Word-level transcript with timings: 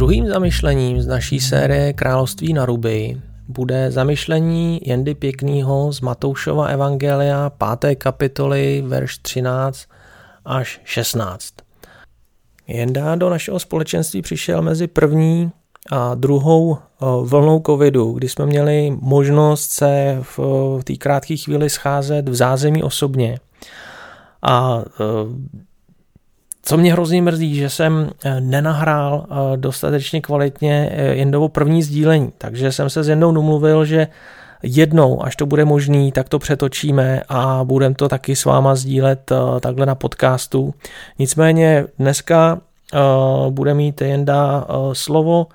Druhým 0.00 0.28
zamyšlením 0.28 1.02
z 1.02 1.06
naší 1.06 1.40
série 1.40 1.92
Království 1.92 2.52
na 2.52 2.66
ruby 2.66 3.20
bude 3.48 3.90
zamyšlení 3.90 4.80
Jendy 4.82 5.14
Pěknýho 5.14 5.92
z 5.92 6.00
Matoušova 6.00 6.66
Evangelia 6.66 7.52
5. 7.80 7.96
kapitoly, 7.96 8.82
verš 8.86 9.18
13 9.18 9.86
až 10.44 10.80
16. 10.84 11.54
Jenda 12.66 13.14
do 13.14 13.30
našeho 13.30 13.58
společenství 13.58 14.22
přišel 14.22 14.62
mezi 14.62 14.86
první 14.86 15.50
a 15.92 16.14
druhou 16.14 16.76
eh, 16.76 17.06
vlnou 17.22 17.62
covidu, 17.66 18.12
kdy 18.12 18.28
jsme 18.28 18.46
měli 18.46 18.96
možnost 19.00 19.70
se 19.70 20.18
v, 20.22 20.38
v 20.78 20.84
té 20.84 20.96
krátké 20.96 21.36
chvíli 21.36 21.70
scházet 21.70 22.28
v 22.28 22.34
zázemí 22.34 22.82
osobně. 22.82 23.38
A 24.42 24.82
eh, 25.00 25.60
co 26.62 26.76
mě 26.76 26.92
hrozně 26.92 27.22
mrzí, 27.22 27.54
že 27.54 27.70
jsem 27.70 28.10
eh, 28.24 28.40
nenahrál 28.40 29.26
dostatečně 29.56 30.20
kvalitně 30.20 30.92
Jendovo 31.12 31.48
první 31.48 31.82
sdílení, 31.82 32.32
takže 32.38 32.72
jsem 32.72 32.90
se 32.90 33.02
s 33.02 33.08
Jendou 33.08 33.32
domluvil, 33.32 33.84
že 33.84 34.08
jednou, 34.62 35.24
až 35.24 35.36
to 35.36 35.46
bude 35.46 35.64
možný, 35.64 36.12
tak 36.12 36.28
to 36.28 36.38
přetočíme 36.38 37.22
a 37.28 37.64
budeme 37.64 37.94
to 37.94 38.08
taky 38.08 38.36
s 38.36 38.44
váma 38.44 38.74
sdílet 38.74 39.32
takhle 39.60 39.86
na 39.86 39.94
podcastu. 39.94 40.74
Nicméně 41.18 41.86
dneska 41.98 42.60
bude 43.50 43.74
mít 43.74 44.00
Jenda 44.00 44.66
slovo 44.92 45.46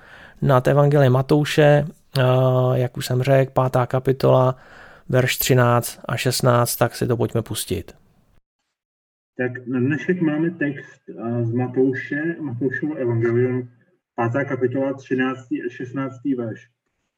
nad 0.42 0.68
Evangelii 0.68 1.10
Matouše, 1.10 1.86
jak 2.74 2.96
už 2.96 3.06
jsem 3.06 3.22
řekl, 3.22 3.52
pátá 3.54 3.86
kapitola, 3.86 4.54
verš 5.08 5.36
13 5.36 5.98
a 6.04 6.16
16, 6.16 6.76
tak 6.76 6.96
si 6.96 7.06
to 7.06 7.16
pojďme 7.16 7.42
pustit. 7.42 7.94
Tak 9.36 9.66
na 9.66 9.80
dnešek 9.80 10.20
máme 10.20 10.50
text 10.50 11.02
z 11.42 11.52
Matouše, 11.52 12.36
Matoušovo 12.40 12.94
evangelium, 12.94 13.68
pátá 14.14 14.44
kapitola, 14.44 14.92
13. 14.92 15.40
a 15.66 15.68
16. 15.68 16.14
verš. 16.36 16.70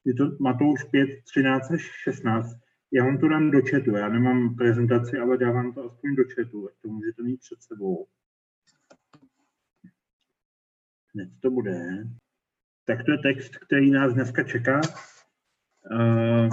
Je 0.05 0.15
to 0.15 0.37
Matouš 0.41 0.85
5, 0.85 1.09
13 1.25 1.71
až 1.71 1.83
16. 1.83 2.47
Já 2.93 3.05
vám 3.05 3.19
to 3.19 3.29
dám 3.29 3.51
do 3.51 3.61
četu, 3.61 3.97
já 3.97 4.09
nemám 4.09 4.55
prezentaci, 4.55 5.19
ale 5.19 5.39
dávám 5.39 5.73
to 5.73 5.85
aspoň 5.85 6.15
do 6.15 6.25
tak 6.25 6.75
to 6.83 6.89
můžete 6.89 7.23
mít 7.23 7.41
před 7.41 7.63
sebou. 7.63 8.07
Hned 11.15 11.29
to 11.41 11.51
bude 11.51 12.05
tak 12.85 13.05
to 13.05 13.13
je 13.13 13.19
text, 13.19 13.57
který 13.57 13.91
nás 13.91 14.15
dneska 14.15 14.43
čeká. 14.43 14.81
Uh, 15.91 16.49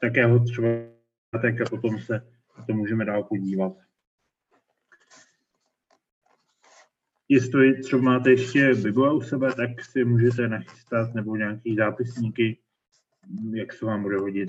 tak 0.00 0.16
já 0.16 0.26
ho 0.26 0.44
třeba 0.44 0.68
a 1.32 1.70
potom 1.70 1.98
se 1.98 2.20
to 2.66 2.72
můžeme 2.72 3.04
dál 3.04 3.24
podívat. 3.24 3.85
Jestli 7.28 7.82
třeba 7.82 8.02
máte 8.02 8.30
ještě 8.30 8.74
Bible 8.74 9.14
u 9.14 9.20
sebe, 9.20 9.54
tak 9.54 9.84
si 9.84 10.04
můžete 10.04 10.48
nachystat 10.48 11.14
nebo 11.14 11.36
nějaký 11.36 11.76
zápisníky, 11.76 12.58
jak 13.54 13.72
se 13.72 13.86
vám 13.86 14.02
bude 14.02 14.16
hodit. 14.16 14.48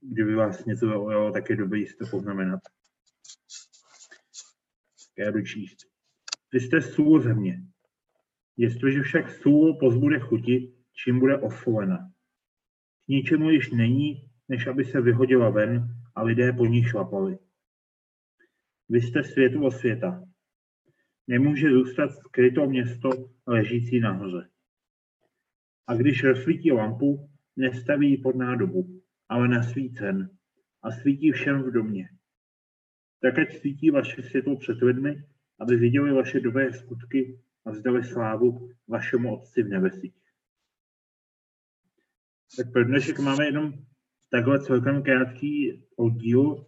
Kdyby 0.00 0.34
vás 0.34 0.64
něco 0.64 0.86
zaujalo, 0.86 1.32
tak 1.32 1.50
je 1.50 1.56
dobré 1.56 1.86
si 1.86 1.96
to 1.96 2.06
poznamenat. 2.06 2.60
Já 5.18 5.30
jdu 5.30 5.42
číst. 5.42 5.78
Vy 6.52 6.60
jste 6.60 6.82
sůl 6.82 7.20
země. 7.20 7.62
Jestliže 8.56 9.02
však 9.02 9.30
sůl 9.30 9.74
pozbude 9.74 10.20
chuti, 10.20 10.74
čím 10.92 11.18
bude 11.18 11.36
ofolena. 11.38 12.12
K 13.04 13.08
ničemu 13.08 13.50
již 13.50 13.70
není, 13.70 14.30
než 14.48 14.66
aby 14.66 14.84
se 14.84 15.00
vyhodila 15.00 15.50
ven 15.50 15.88
a 16.14 16.22
lidé 16.22 16.52
po 16.52 16.66
ní 16.66 16.84
šlapali. 16.84 17.38
Vy 18.88 19.00
jste 19.00 19.24
světlo 19.24 19.70
světa. 19.70 20.31
Nemůže 21.28 21.70
zůstat 21.70 22.08
skryto 22.08 22.66
město 22.66 23.10
ležící 23.46 24.00
nahoře. 24.00 24.48
A 25.86 25.94
když 25.94 26.24
rozsvítí 26.24 26.72
lampu, 26.72 27.30
nestaví 27.56 28.16
pod 28.16 28.36
nádobu, 28.36 29.02
ale 29.28 29.48
na 29.48 29.62
svícen 29.62 30.30
a 30.82 30.90
svítí 30.90 31.32
všem 31.32 31.62
v 31.62 31.72
domě. 31.72 32.08
Tak 33.20 33.38
ať 33.38 33.58
svítí 33.58 33.90
vaše 33.90 34.22
světlo 34.22 34.56
před 34.56 34.82
lidmi, 34.82 35.24
aby 35.60 35.76
viděli 35.76 36.12
vaše 36.12 36.40
dobré 36.40 36.72
skutky 36.72 37.40
a 37.64 37.70
vzdali 37.70 38.04
slávu 38.04 38.70
vašemu 38.88 39.36
Otci 39.36 39.62
v 39.62 39.68
nebesích. 39.68 40.14
Tak 42.56 42.72
pro 42.72 42.84
dnešek 42.84 43.18
máme 43.18 43.44
jenom 43.46 43.72
takhle 44.30 44.60
celkem 44.60 45.02
krátký 45.02 45.82
oddíl. 45.96 46.66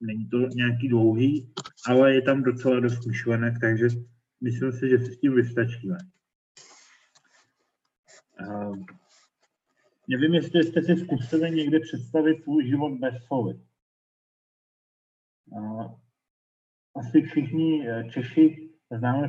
Uh, 0.00 0.06
není 0.06 0.28
to 0.28 0.38
nějaký 0.38 0.88
dlouhý, 0.88 1.52
ale 1.86 2.14
je 2.14 2.22
tam 2.22 2.42
docela 2.42 2.80
dost 2.80 3.06
myšlenek, 3.06 3.54
takže 3.60 3.88
myslím 4.40 4.72
si, 4.72 4.88
že 4.88 4.98
si 4.98 5.12
s 5.12 5.20
tím 5.20 5.34
vystačíme. 5.34 5.96
Uh, 8.46 8.76
nevím, 10.08 10.34
jestli 10.34 10.64
jste 10.64 10.82
si 10.82 10.96
zkusili 10.96 11.50
někdy 11.50 11.80
představit 11.80 12.42
svůj 12.42 12.66
život 12.66 12.98
bez 12.98 13.14
soli. 13.26 13.60
Uh, 15.46 15.94
asi 16.96 17.22
všichni 17.22 17.86
Češi 18.10 18.70
známe 18.98 19.28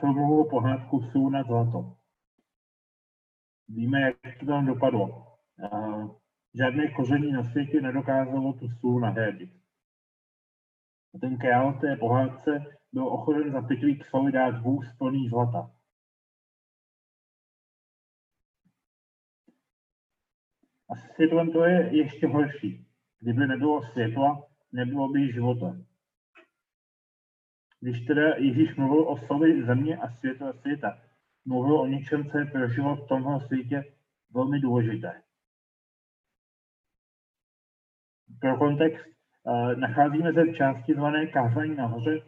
filmovou 0.00 0.50
pohádku 0.50 1.02
Sůl 1.12 1.30
na 1.30 1.42
zlato. 1.42 1.96
Víme, 3.68 4.00
jak 4.00 4.38
to 4.40 4.46
tam 4.46 4.66
dopadlo. 4.66 5.26
žádné 6.54 6.90
koření 6.90 7.32
na 7.32 7.44
světě 7.44 7.80
nedokázalo 7.80 8.52
tu 8.52 8.68
sůl 8.68 9.00
nahradit. 9.00 9.61
Ten 11.20 11.38
král 11.38 11.80
té 11.80 11.96
pohádce 11.96 12.64
byl 12.92 13.08
ochoten 13.08 13.52
za 13.52 13.62
pytlík 13.62 14.04
soli 14.04 14.32
dát 14.32 14.62
vůz 14.62 14.86
plný 14.98 15.28
zlata. 15.28 15.70
A 20.88 20.96
s 20.96 21.14
světlem 21.14 21.52
to 21.52 21.64
je 21.64 21.96
ještě 21.96 22.26
horší. 22.26 22.86
Kdyby 23.20 23.46
nebylo 23.46 23.82
světla, 23.82 24.46
nebylo 24.72 25.08
by 25.08 25.32
života 25.32 25.76
když 27.82 28.06
teda 28.06 28.34
Ježíš 28.36 28.76
mluvil 28.76 29.08
o 29.08 29.26
soli 29.26 29.66
země 29.66 29.96
a 29.96 30.10
světla 30.10 30.52
světa, 30.52 30.98
mluvil 31.44 31.80
o 31.80 31.86
něčem, 31.86 32.30
co 32.30 32.38
je 32.38 32.44
pro 32.44 32.68
život 32.68 32.96
v 32.96 33.08
tomhle 33.08 33.46
světě 33.46 33.94
velmi 34.30 34.60
důležité. 34.60 35.22
Pro 38.40 38.58
kontext 38.58 39.11
nacházíme 39.76 40.32
se 40.32 40.44
v 40.44 40.54
části 40.54 40.94
zvané 40.94 41.26
kázání 41.26 41.74
nahoře. 41.74 42.20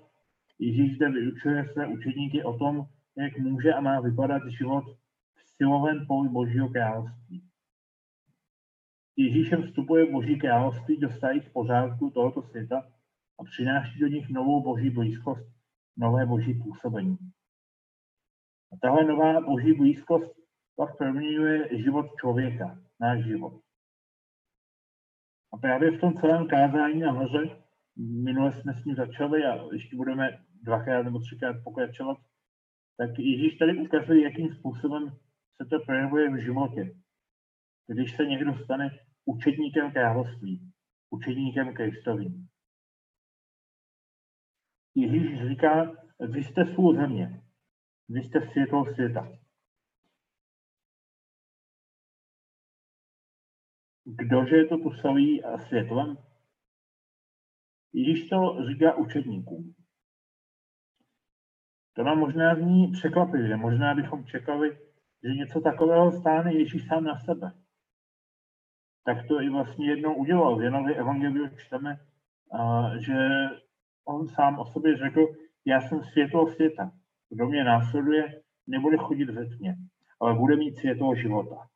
Ježíš 0.59 0.97
zde 0.97 1.11
vyučuje 1.11 1.69
své 1.73 1.87
učedníky 1.87 2.43
o 2.43 2.59
tom, 2.59 2.87
jak 3.17 3.39
může 3.39 3.73
a 3.73 3.81
má 3.81 4.01
vypadat 4.01 4.43
život 4.59 4.85
v 5.35 5.51
silovém 5.57 6.07
poli 6.07 6.29
Božího 6.29 6.69
království. 6.69 7.43
Ježíšem 9.17 9.63
vstupuje 9.63 10.13
Boží 10.13 10.39
království 10.39 10.97
do 10.97 11.11
starých 11.11 11.51
pořádků 11.51 12.11
tohoto 12.11 12.43
světa 12.43 12.87
a 13.41 13.45
přináší 13.45 14.01
do 14.01 14.07
nich 14.07 14.31
novou 14.31 14.63
boží 14.63 14.91
blízkost, 14.91 15.49
nové 15.97 16.27
boží 16.27 16.55
působení. 16.55 17.19
A 18.73 18.77
tahle 18.83 19.05
nová 19.05 19.41
boží 19.41 19.73
blízkost 19.73 20.33
pak 20.77 20.99
proměňuje 20.99 21.79
život 21.79 22.07
člověka, 22.21 22.79
náš 23.01 23.25
život. 23.25 23.64
A 25.55 25.57
právě 25.57 25.91
v 25.91 26.01
tom 26.01 26.15
celém 26.15 26.49
kázání 26.49 27.01
na 27.01 27.13
hoře, 27.13 27.57
minule 27.97 28.53
jsme 28.53 28.75
s 28.75 28.85
ním 28.85 28.97
začali 28.97 29.45
a 29.45 29.69
ještě 29.73 29.97
budeme 29.97 30.39
dvakrát 30.63 31.03
nebo 31.03 31.19
třikrát 31.19 31.57
pokračovat, 31.65 32.19
tak 32.97 33.19
Ježíš 33.19 33.59
tady 33.59 33.79
ukazuje, 33.79 34.23
jakým 34.23 34.55
způsobem 34.55 35.11
se 35.57 35.69
to 35.71 35.81
projevuje 35.87 36.31
v 36.31 36.45
životě. 36.45 36.95
Když 37.87 38.17
se 38.17 38.27
někdo 38.27 38.59
stane 38.65 38.99
učedníkem 39.25 39.93
království, 39.93 40.73
učedníkem 41.11 41.75
Kristovým. 41.75 42.47
Ježíš 44.95 45.49
říká, 45.49 45.93
vy 46.29 46.45
jste 46.45 46.75
svůj 46.75 46.97
země, 46.97 47.43
vy 48.09 48.23
jste 48.23 48.51
světlo 48.51 48.95
světa. 48.95 49.44
Kdože 54.05 54.57
je 54.57 54.67
to 54.67 54.77
tu 54.79 54.91
a 55.45 55.59
světlem? 55.59 56.19
Ježíš 57.93 58.29
to 58.29 58.57
říká 58.69 58.95
učedníkům. 58.95 59.75
To 61.93 62.03
nám 62.03 62.19
možná 62.19 62.55
zní 62.55 62.93
překvapivě. 62.93 63.57
Možná 63.57 63.95
bychom 63.95 64.25
čekali, 64.25 64.79
že 65.25 65.35
něco 65.35 65.61
takového 65.61 66.13
stáne 66.13 66.55
Ježíš 66.55 66.87
sám 66.87 67.05
na 67.05 67.19
sebe. 67.19 67.53
Tak 69.05 69.29
to 69.29 69.41
i 69.41 69.51
vlastně 69.51 69.91
jednou 69.91 70.15
udělal. 70.15 70.57
V 70.57 70.63
Janově 70.63 70.95
evangeliu 70.95 71.49
čteme, 71.57 72.01
že 72.99 73.15
on 74.05 74.29
sám 74.29 74.59
o 74.59 74.67
sobě 74.67 74.97
řekl, 74.97 75.27
já 75.65 75.81
jsem 75.81 76.03
světlo 76.05 76.53
světa. 76.53 76.93
Kdo 77.31 77.47
mě 77.47 77.65
následuje, 77.65 78.43
nebude 78.67 78.97
chodit 78.97 79.31
ve 79.31 79.47
tmě, 79.47 79.77
ale 80.21 80.35
bude 80.35 80.57
mít 80.57 80.77
světlo 80.77 81.15
života. 81.15 81.69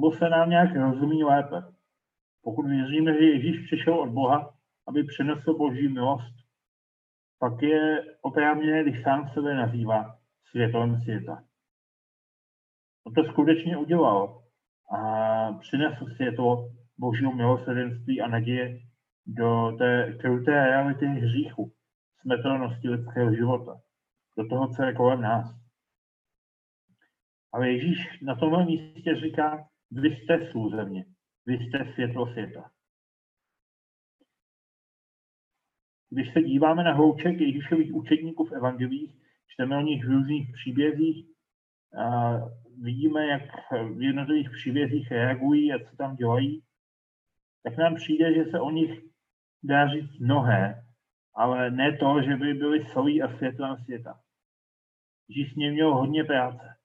To 0.00 0.10
se 0.10 0.28
nám 0.28 0.50
nějak 0.50 0.76
rozumí 0.76 1.24
lépe. 1.24 1.62
Pokud 2.42 2.66
věříme, 2.66 3.12
že 3.12 3.24
Ježíš 3.24 3.66
přišel 3.66 3.94
od 3.94 4.08
Boha, 4.08 4.54
aby 4.88 5.04
přinesl 5.04 5.54
Boží 5.58 5.88
milost, 5.88 6.34
pak 7.38 7.62
je 7.62 8.04
oprávněné, 8.22 8.82
když 8.82 9.02
sám 9.02 9.28
sebe 9.28 9.54
nazývá 9.54 10.18
světlem 10.50 11.00
světa. 11.00 11.44
On 13.06 13.14
to 13.14 13.24
skutečně 13.24 13.76
udělal 13.76 14.42
a 14.92 15.52
přinesl 15.52 16.06
světlo 16.14 16.70
božího 16.98 17.32
milosrdenství 17.32 18.20
a 18.20 18.28
naděje 18.28 18.78
do 19.26 19.72
té 19.78 20.16
kruté 20.20 20.50
reality 20.50 21.06
hříchu, 21.06 21.72
smrtelnosti 22.20 22.88
lidského 22.88 23.34
života, 23.34 23.80
do 24.38 24.48
toho, 24.48 24.68
co 24.68 24.82
je 24.82 24.94
kolem 24.94 25.20
nás. 25.20 25.54
Ale 27.52 27.70
Ježíš 27.70 28.20
na 28.22 28.34
tomhle 28.34 28.64
místě 28.64 29.14
říká, 29.14 29.68
vy 29.90 30.08
jste 30.08 30.50
sůl 30.52 30.70
země, 30.70 31.04
vy 31.46 31.54
jste 31.54 31.92
světlo 31.92 32.32
světa. 32.32 32.70
Když 36.10 36.32
se 36.32 36.42
díváme 36.42 36.84
na 36.84 36.92
hlouček 36.92 37.40
Ježíšových 37.40 37.94
učedníků 37.94 38.44
v 38.44 38.52
evangelích, 38.52 39.12
čteme 39.46 39.78
o 39.78 39.80
nich 39.80 40.04
v 40.04 40.08
různých 40.08 40.52
příbězích, 40.52 41.26
a 41.96 42.38
vidíme, 42.82 43.26
jak 43.26 43.42
v 43.94 44.02
jednotlivých 44.02 44.50
příbězích 44.50 45.10
reagují 45.10 45.72
a 45.72 45.78
co 45.78 45.96
tam 45.96 46.16
dělají, 46.16 46.62
tak 47.62 47.76
nám 47.76 47.94
přijde, 47.94 48.34
že 48.34 48.50
se 48.50 48.60
o 48.60 48.70
nich 48.70 49.02
dá 49.62 49.88
říct 49.88 50.18
mnohé, 50.18 50.84
ale 51.34 51.70
ne 51.70 51.96
to, 51.96 52.22
že 52.22 52.36
by 52.36 52.54
byli 52.54 52.86
solí 52.92 53.22
a 53.22 53.36
světlem 53.36 53.76
světa. 53.84 54.20
Ježíš 55.28 55.52
s 55.52 55.56
měl 55.56 55.94
hodně 55.94 56.24
práce. 56.24 56.75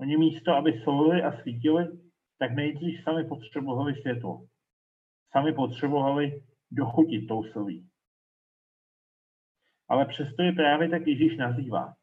Oni 0.00 0.16
místo, 0.16 0.52
aby 0.52 0.80
solili 0.84 1.22
a 1.22 1.42
svítili, 1.42 1.98
tak 2.38 2.54
nejdřív 2.54 3.02
sami 3.02 3.24
potřebovali 3.24 3.94
světlo. 3.94 4.46
Sami 5.32 5.52
potřebovali 5.52 6.42
dochutit 6.70 7.28
tou 7.28 7.44
solí. 7.44 7.88
Ale 9.88 10.06
přesto 10.06 10.42
je 10.42 10.52
právě 10.52 10.88
tak 10.88 11.06
Ježíš 11.06 11.36
nazývá. 11.36 11.94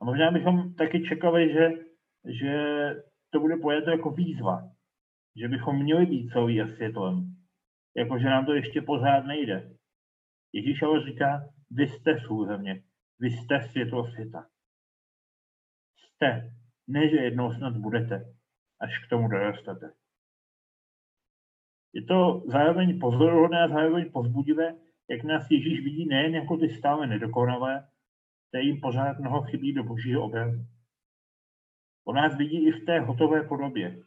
A 0.00 0.04
možná 0.04 0.30
bychom 0.30 0.74
taky 0.74 1.02
čekali, 1.08 1.52
že, 1.52 1.70
že 2.24 2.54
to 3.30 3.40
bude 3.40 3.56
pojato 3.56 3.90
jako 3.90 4.10
výzva. 4.10 4.70
Že 5.36 5.48
bychom 5.48 5.82
měli 5.82 6.06
být 6.06 6.30
solí 6.30 6.62
a 6.62 6.68
světlem. 6.68 7.34
Jakože 7.96 8.24
nám 8.24 8.46
to 8.46 8.54
ještě 8.54 8.82
pořád 8.82 9.26
nejde. 9.26 9.76
Ježíš 10.52 10.82
ale 10.82 11.04
říká, 11.04 11.48
vy 11.70 11.88
jste 11.88 12.20
sůl 12.20 12.46
země, 12.46 12.82
vy 13.18 13.30
jste 13.30 13.60
světlo 13.60 14.10
světa. 14.10 14.46
Jste, 16.24 16.52
ne 16.86 17.08
že 17.08 17.16
jednou 17.16 17.52
snad 17.52 17.76
budete, 17.76 18.34
až 18.80 19.06
k 19.06 19.08
tomu 19.08 19.28
dorostete. 19.28 19.92
Je 21.92 22.02
to 22.02 22.42
zároveň 22.46 22.98
pozoruhodné 23.00 23.64
a 23.64 23.68
zároveň 23.68 24.12
pozbudivé, 24.12 24.74
jak 25.10 25.24
nás 25.24 25.50
Ježíš 25.50 25.84
vidí 25.84 26.06
nejen 26.06 26.34
jako 26.34 26.56
ty 26.56 26.70
stále 26.70 27.06
nedokonalé, 27.06 27.88
kterým 28.48 28.80
pořád 28.80 29.18
mnoho 29.18 29.42
chybí 29.42 29.72
do 29.72 29.84
božího 29.84 30.24
obrazu. 30.24 30.66
On 32.04 32.16
nás 32.16 32.36
vidí 32.36 32.66
i 32.66 32.72
v 32.72 32.84
té 32.84 33.00
hotové 33.00 33.42
podobě. 33.42 34.02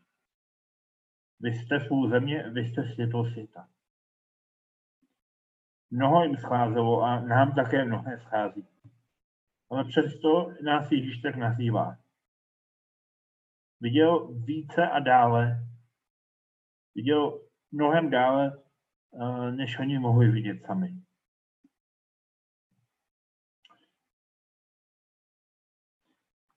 Vy 1.40 1.56
jste 1.56 1.80
svou 1.80 2.10
země, 2.10 2.50
vy 2.50 2.66
jste 2.66 2.84
světlo 2.84 3.26
světa. 3.26 3.70
Mnoho 5.92 6.24
jim 6.24 6.38
scházelo 6.38 7.02
a 7.04 7.20
nám 7.20 7.56
také 7.56 7.86
mnohé 7.86 8.20
schází. 8.20 8.68
Ale 9.70 9.84
přesto 9.84 10.54
nás 10.64 10.92
Ježíš 10.92 11.18
tak 11.22 11.36
nazývá. 11.36 12.07
Viděl 13.80 14.28
více 14.28 14.90
a 14.90 15.00
dále. 15.00 15.68
Viděl 16.96 17.42
mnohem 17.72 18.10
dále, 18.10 18.64
eh, 19.22 19.52
než 19.52 19.80
oni 19.80 20.00
mohli 20.00 20.32
vidět 20.32 20.66
sami. 20.66 20.94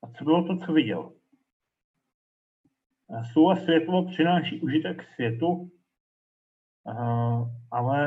A 0.02 0.12
co 0.18 0.24
bylo 0.24 0.46
to, 0.46 0.66
co 0.66 0.72
viděl? 0.72 1.12
Sůl 3.32 3.52
a 3.52 3.56
světlo 3.56 4.06
přináší 4.06 4.60
užitek 4.60 5.02
světu, 5.14 5.70
eh, 6.88 6.94
ale 7.70 8.06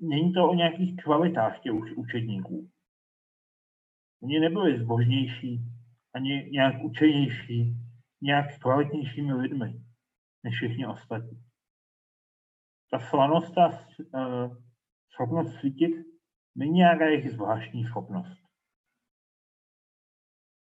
není 0.00 0.32
to 0.32 0.50
o 0.50 0.54
nějakých 0.54 0.96
kvalitách 0.96 1.60
těch 1.60 1.72
učedníků. 1.96 2.70
Oni 4.22 4.40
nebyli 4.40 4.78
zbožnější, 4.78 5.60
ani 6.14 6.50
nějak 6.50 6.82
učenější, 6.84 7.76
nějak 8.22 8.58
kvalitnějšími 8.58 9.34
lidmi 9.34 9.82
než 10.44 10.54
všichni 10.54 10.86
ostatní. 10.86 11.44
Ta 12.90 12.98
slanost, 12.98 13.54
ta 13.54 13.68
uh, 13.68 14.56
schopnost 15.12 15.54
svítit, 15.54 16.06
není 16.54 16.72
nějaká 16.72 17.04
jejich 17.04 17.32
zvláštní 17.32 17.84
schopnost. 17.84 18.38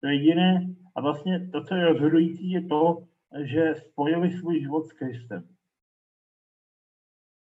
To 0.02 0.08
jediné, 0.08 0.76
a 0.96 1.02
vlastně 1.02 1.50
to, 1.50 1.64
co 1.64 1.76
je 1.76 1.86
rozhodující, 1.86 2.52
je 2.52 2.68
to, 2.68 3.08
že 3.44 3.76
spojili 3.76 4.32
svůj 4.32 4.62
život 4.62 4.86
s 4.86 4.94
Kristem. 4.94 5.56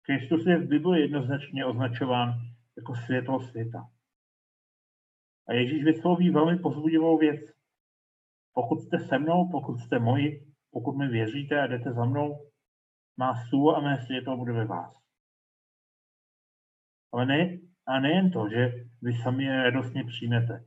Kristus 0.02 0.46
je 0.46 0.58
v 0.58 0.68
Bibli 0.68 1.02
jednoznačně 1.02 1.66
označován 1.66 2.30
jako 2.78 2.96
světlo 2.96 3.40
světa. 3.40 3.90
A 5.48 5.54
Ježíš 5.54 5.84
vysloví 5.84 6.30
velmi 6.30 6.60
pozbudivou 6.60 7.18
věc. 7.18 7.42
Pokud 8.54 8.80
jste 8.80 9.00
se 9.00 9.20
mnou, 9.20 9.50
pokud 9.52 9.78
jste 9.78 10.00
moji, 10.00 10.54
pokud 10.72 10.98
mi 10.98 11.08
věříte 11.08 11.62
a 11.62 11.68
jdete 11.68 11.94
za 11.94 12.06
mnou, 12.06 12.50
má 13.18 13.34
sůl 13.50 13.76
a 13.76 13.82
mé 13.82 13.98
světlo 14.06 14.38
bude 14.38 14.54
ve 14.54 14.66
vás. 14.66 14.94
Ale 17.12 17.26
ne, 17.26 17.58
a 17.88 18.00
nejen 18.00 18.32
to, 18.32 18.50
že 18.50 18.72
vy 19.02 19.14
sami 19.14 19.44
je 19.44 19.64
radostně 19.64 20.04
přijmete, 20.04 20.66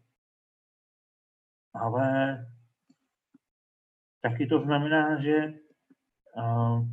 ale 1.74 2.36
taky 4.20 4.46
to 4.46 4.60
znamená, 4.60 5.22
že 5.22 5.52
uh, 6.36 6.88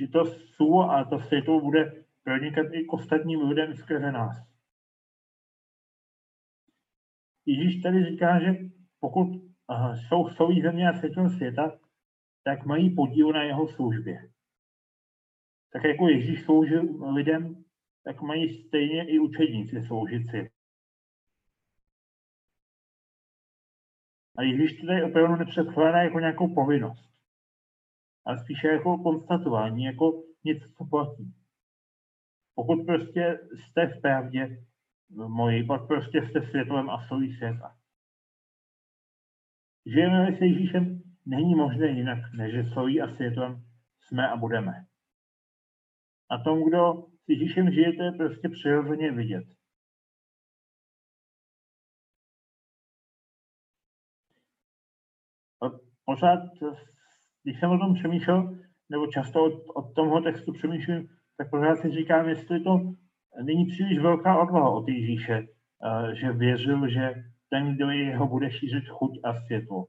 že 0.00 0.08
to 0.08 0.24
sůl 0.26 0.90
a 0.90 1.04
to 1.04 1.18
světlo 1.18 1.60
bude 1.60 2.04
pronikat 2.22 2.66
i 2.72 2.84
k 2.84 2.92
ostatním 2.92 3.48
lidem 3.48 3.74
skrze 3.74 4.12
nás. 4.12 4.53
Ježíš 7.46 7.82
tady 7.82 8.04
říká, 8.04 8.40
že 8.40 8.58
pokud 9.00 9.28
jsou 9.94 10.28
solí 10.28 10.62
země 10.62 10.88
a 10.88 10.98
světlem 10.98 11.30
světa, 11.30 11.78
tak 12.44 12.66
mají 12.66 12.94
podíl 12.94 13.32
na 13.32 13.42
jeho 13.42 13.68
službě. 13.68 14.30
Tak 15.72 15.84
jako 15.84 16.08
Ježíš 16.08 16.44
sloužil 16.44 17.12
lidem, 17.12 17.64
tak 18.04 18.22
mají 18.22 18.62
stejně 18.62 19.08
i 19.08 19.18
učedníci 19.18 19.82
sloužit 19.82 20.30
si. 20.30 20.50
A 24.36 24.42
Ježíš 24.42 24.80
to 24.80 24.86
tady 24.86 25.02
opravdu 25.02 25.36
nepředkládá 25.36 26.02
jako 26.02 26.20
nějakou 26.20 26.54
povinnost, 26.54 27.10
ale 28.24 28.38
spíše 28.38 28.68
jako 28.68 28.98
konstatování, 28.98 29.84
jako 29.84 30.22
něco, 30.44 30.68
co 30.78 30.84
platí. 30.84 31.34
Pokud 32.54 32.86
prostě 32.86 33.38
jste 33.54 33.86
v 33.86 34.00
pravdě 34.00 34.64
moji, 35.14 35.64
pak 35.64 35.86
prostě 35.86 36.18
jste 36.18 36.42
světlem 36.42 36.90
a 36.90 37.08
solí 37.08 37.36
světa. 37.36 37.76
Žijeme 39.86 40.36
s 40.36 40.40
Ježíšem, 40.40 41.02
není 41.26 41.54
možné 41.54 41.86
jinak, 41.86 42.18
než 42.34 42.52
že 42.52 42.70
solí 42.72 43.00
a 43.00 43.14
světlem 43.14 43.64
jsme 44.00 44.28
a 44.28 44.36
budeme. 44.36 44.72
A 46.30 46.38
tomu, 46.38 46.68
kdo 46.68 47.06
s 47.24 47.28
Ježíšem 47.28 47.70
žijete, 47.70 48.04
je 48.04 48.12
prostě 48.12 48.48
přirozeně 48.48 49.12
vidět. 49.12 49.44
Pořád, 56.04 56.40
když 57.42 57.60
jsem 57.60 57.70
o 57.70 57.78
tom 57.78 57.94
přemýšlel, 57.94 58.58
nebo 58.88 59.06
často 59.06 59.44
od, 59.44 59.52
od 59.74 59.94
tomhle 59.94 60.22
textu 60.22 60.52
přemýšlím, 60.52 61.08
tak 61.36 61.50
pořád 61.50 61.76
si 61.76 61.90
říkám, 61.90 62.28
jestli 62.28 62.60
to 62.60 62.94
není 63.42 63.66
příliš 63.66 63.98
velká 63.98 64.42
odvaha 64.42 64.70
od 64.70 64.88
Ježíše, 64.88 65.46
že 66.12 66.32
věřil, 66.32 66.88
že 66.88 67.14
ten, 67.48 67.74
kdo 67.74 67.90
jeho 67.90 68.28
bude 68.28 68.50
šířit 68.50 68.88
chuť 68.88 69.20
a 69.24 69.40
světlo. 69.40 69.86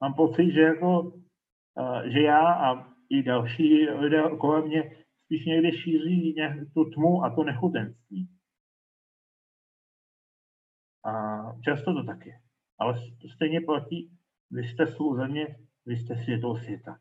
Mám 0.00 0.14
pocit, 0.14 0.52
že, 0.52 0.60
jako, 0.60 1.12
že 2.04 2.20
já 2.20 2.54
a 2.54 2.94
i 3.10 3.22
další 3.22 3.88
lidé 3.88 4.22
kolem 4.40 4.66
mě 4.66 5.04
spíš 5.24 5.46
někdy 5.46 5.72
šíří 5.72 6.36
tu 6.74 6.84
tmu 6.84 7.24
a 7.24 7.34
to 7.34 7.44
nechutenství. 7.44 8.28
A 11.04 11.12
často 11.64 11.94
to 11.94 12.04
tak 12.04 12.26
je. 12.26 12.40
Ale 12.78 12.94
stejně 13.34 13.60
platí, 13.60 14.10
vy 14.50 14.64
jste 14.64 14.86
svou 14.86 15.16
země, 15.16 15.56
vy 15.86 15.96
jste 15.96 16.24
světlo 16.24 16.56
světa. 16.56 16.98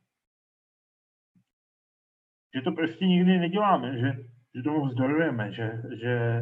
Že 2.56 2.62
to 2.62 2.72
prostě 2.72 3.06
nikdy 3.06 3.40
neděláme, 3.40 3.98
že, 3.98 4.12
že 4.56 4.64
tomu 4.64 4.86
vzdorujeme, 4.86 5.52
že, 5.52 5.82
že 6.02 6.42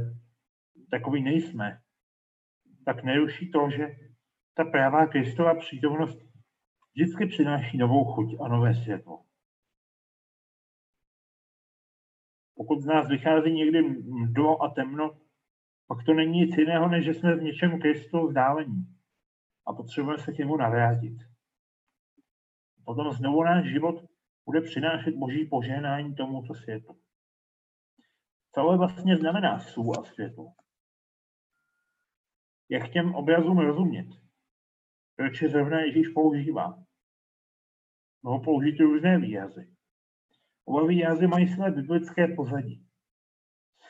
takový 0.91 1.23
nejsme. 1.23 1.79
Tak 2.85 3.03
neruší 3.03 3.51
to, 3.51 3.69
že 3.69 3.87
ta 4.53 4.63
prává 4.63 5.07
Kristova 5.07 5.55
přítomnost 5.55 6.19
vždycky 6.93 7.25
přináší 7.25 7.77
novou 7.77 8.05
chuť 8.05 8.35
a 8.41 8.47
nové 8.47 8.73
světlo. 8.73 9.23
Pokud 12.55 12.81
z 12.81 12.85
nás 12.85 13.07
vychází 13.07 13.51
někdy 13.51 13.81
mdlo 13.81 14.63
a 14.63 14.69
temno, 14.69 15.17
pak 15.87 16.05
to 16.05 16.13
není 16.13 16.39
nic 16.39 16.57
jiného, 16.57 16.89
než 16.89 17.05
že 17.05 17.13
jsme 17.13 17.35
v 17.35 17.43
něčem 17.43 17.81
Kristu 17.81 18.27
vzdálení 18.27 18.85
a 19.67 19.73
potřebujeme 19.73 20.23
se 20.23 20.33
k 20.33 20.37
němu 20.37 20.57
navrátit. 20.57 21.17
Potom 22.85 23.11
znovu 23.11 23.43
náš 23.43 23.65
život 23.65 24.10
bude 24.45 24.61
přinášet 24.61 25.15
boží 25.15 25.45
požehnání 25.45 26.15
tomuto 26.15 26.53
světu. 26.53 27.01
Co 28.55 28.77
vlastně 28.77 29.17
znamená 29.17 29.59
sůl 29.59 29.93
a 29.99 30.03
světlo? 30.03 30.53
Jak 32.69 32.91
těm 32.91 33.15
obrazům 33.15 33.57
rozumět? 33.57 34.07
Proč 35.15 35.41
je 35.41 35.49
zrovna 35.49 35.79
Ježíš 35.79 36.07
používá? 36.07 36.83
Mohu 38.23 38.43
použít 38.43 38.79
různé 38.79 39.17
výrazy. 39.17 39.75
Oba 40.65 40.87
výrazy 40.87 41.27
mají 41.27 41.47
své 41.47 41.71
biblické 41.71 42.27
pozadí. 42.35 42.85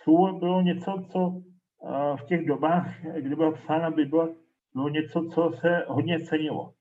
Sůl 0.03 0.39
bylo 0.39 0.62
něco, 0.62 1.08
co 1.12 1.41
eh, 1.41 2.17
v 2.17 2.25
těch 2.27 2.46
dobách, 2.46 3.01
kdy 3.01 3.36
byla 3.36 3.51
psána 3.51 3.91
Bible, 3.91 4.36
bylo 4.74 4.89
něco, 4.89 5.29
co 5.34 5.51
se 5.62 5.86
hodně 5.88 6.25
cenilo. 6.25 6.74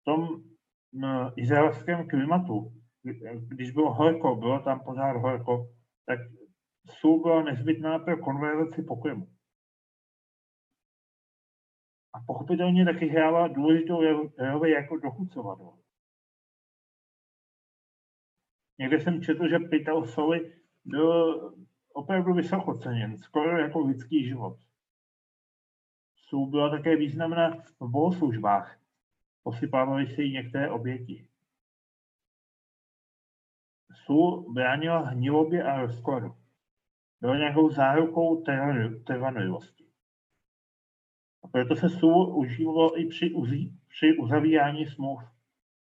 V 0.00 0.04
tom 0.04 0.51
izraelském 1.36 2.08
klimatu, 2.08 2.72
když 3.48 3.70
bylo 3.70 3.94
horko, 3.94 4.36
bylo 4.36 4.60
tam 4.60 4.80
pořád 4.80 5.16
horko, 5.16 5.66
tak 6.06 6.18
sůl 6.90 7.22
byla 7.22 7.42
nezbytná 7.42 7.98
pro 7.98 8.16
konverzaci 8.16 8.82
pokrmu. 8.82 9.28
A 12.14 12.20
pochopitelně 12.26 12.84
taky 12.84 13.06
hrála 13.06 13.48
důležitou 13.48 14.00
roli 14.38 14.70
jako 14.70 14.96
dochucovadlo. 14.96 15.78
Někde 18.78 19.00
jsem 19.00 19.22
četl, 19.22 19.48
že 19.48 19.58
pytel 19.58 20.06
soli 20.06 20.62
byl 20.84 21.54
opravdu 21.92 22.34
vysoko 22.34 22.78
ceněn, 22.78 23.18
skoro 23.18 23.58
jako 23.58 23.80
lidský 23.80 24.24
život. 24.24 24.58
Sůl 26.16 26.50
byla 26.50 26.70
také 26.70 26.96
významná 26.96 27.50
v 27.80 27.88
bohoslužbách. 27.88 28.81
Posypávaly 29.42 30.06
se 30.06 30.22
jí 30.22 30.32
některé 30.32 30.70
oběti. 30.70 31.28
Sůl 34.04 34.52
bránila 34.52 34.98
hnilobě 34.98 35.62
a 35.62 35.80
rozkladu. 35.80 36.36
Byla 37.20 37.36
nějakou 37.36 37.70
zárukou 37.70 38.42
trvanlivosti. 39.06 39.84
A 41.42 41.48
proto 41.48 41.76
se 41.76 41.88
sůl 41.88 42.38
užívalo 42.38 43.00
i 43.00 43.06
při, 43.06 43.30
uzí, 43.30 43.80
při 43.88 44.16
uzavírání 44.16 44.86
smluv 44.86 45.22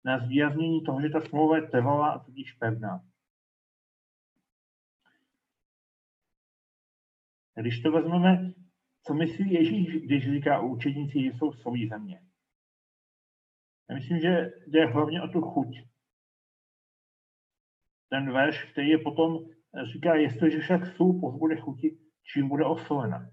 na 0.05 0.19
zvýraznění 0.19 0.83
toho, 0.83 1.01
že 1.01 1.09
ta 1.09 1.21
smlouva 1.21 1.55
je 1.55 1.67
trvalá 1.67 2.11
a 2.11 2.19
tudíž 2.19 2.53
pevná. 2.53 3.05
Když 7.55 7.81
to 7.81 7.91
vezmeme, 7.91 8.53
co 9.03 9.13
myslí 9.13 9.53
Ježíš, 9.53 10.01
když 10.01 10.31
říká 10.31 10.59
o 10.59 10.67
učedníci, 10.67 11.23
že 11.23 11.37
jsou 11.37 11.51
svojí 11.51 11.87
země? 11.87 12.21
Já 13.89 13.95
myslím, 13.95 14.19
že 14.19 14.51
jde 14.67 14.85
hlavně 14.85 15.21
o 15.21 15.27
tu 15.27 15.41
chuť. 15.41 15.67
Ten 18.09 18.33
verš, 18.33 18.71
který 18.71 18.89
je 18.89 18.97
potom, 18.97 19.45
říká, 19.93 20.15
jestliže 20.15 20.59
však 20.59 20.85
sůl 20.85 21.19
pozbude 21.19 21.55
chuti, 21.55 21.97
čím 22.23 22.47
bude 22.47 22.65
osolena. 22.65 23.29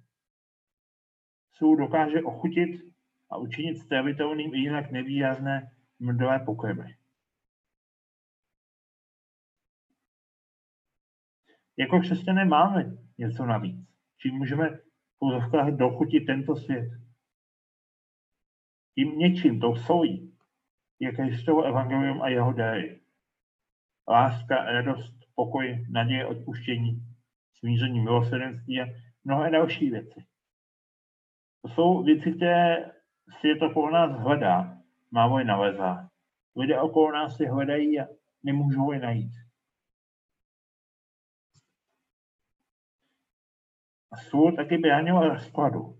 Sůl 1.53 1.77
dokáže 1.77 2.23
ochutit 2.23 2.95
a 3.31 3.37
učinit 3.37 3.79
stravitelným 3.79 4.55
i 4.55 4.59
jinak 4.59 4.91
nevýrazné 4.91 5.77
mdlé 5.99 6.39
pokrmy. 6.39 6.97
Jako 11.77 12.01
křesťané 12.01 12.45
máme 12.45 12.97
něco 13.19 13.47
navíc, 13.47 13.89
čím 14.19 14.35
můžeme 14.35 14.79
v 15.21 15.77
dochutit 15.77 16.27
tento 16.27 16.57
svět. 16.57 16.89
Tím 18.95 19.19
něčím, 19.19 19.61
tou 19.61 19.77
solí, 19.77 20.32
je 21.03 21.13
Kristovo 21.13 21.65
evangelium 21.67 22.23
a 22.23 22.29
jeho 22.29 22.53
dary. 22.53 23.01
Láska, 24.09 24.65
radost, 24.65 25.15
pokoj, 25.35 25.87
naděje, 25.91 26.27
odpuštění, 26.27 27.03
smíření, 27.59 28.01
milosrdenství 28.01 28.81
a 28.81 28.87
mnohé 29.25 29.51
další 29.51 29.91
věci. 29.91 30.27
To 31.63 31.69
jsou 31.69 32.03
věci, 32.03 32.33
které 32.33 32.93
svět 33.41 33.63
okolo 33.63 33.91
nás 33.91 34.21
hledá, 34.21 34.79
málo 35.11 35.39
je 35.39 35.45
nalezá. 35.45 36.11
Lidé 36.57 36.81
okolo 36.81 37.13
nás 37.13 37.41
je 37.41 37.51
hledají 37.51 38.01
a 38.01 38.07
nemůžou 38.43 38.93
je 38.93 38.99
najít. 38.99 39.33
A 44.13 44.17
sůl 44.17 44.57
taky 44.57 44.79
bránila 44.79 45.29
rozkladu. 45.29 45.99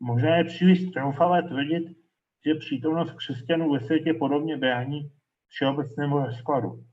Možná 0.00 0.36
je 0.36 0.44
příliš 0.44 0.90
troufalé 0.90 1.42
tvrdit, 1.42 2.01
že 2.46 2.54
přítomnost 2.54 3.12
křesťanů 3.12 3.72
ve 3.72 3.80
světě 3.80 4.14
podobně 4.14 4.56
brání 4.56 5.12
všeobecnému 5.48 6.18
rozkladu. 6.18 6.84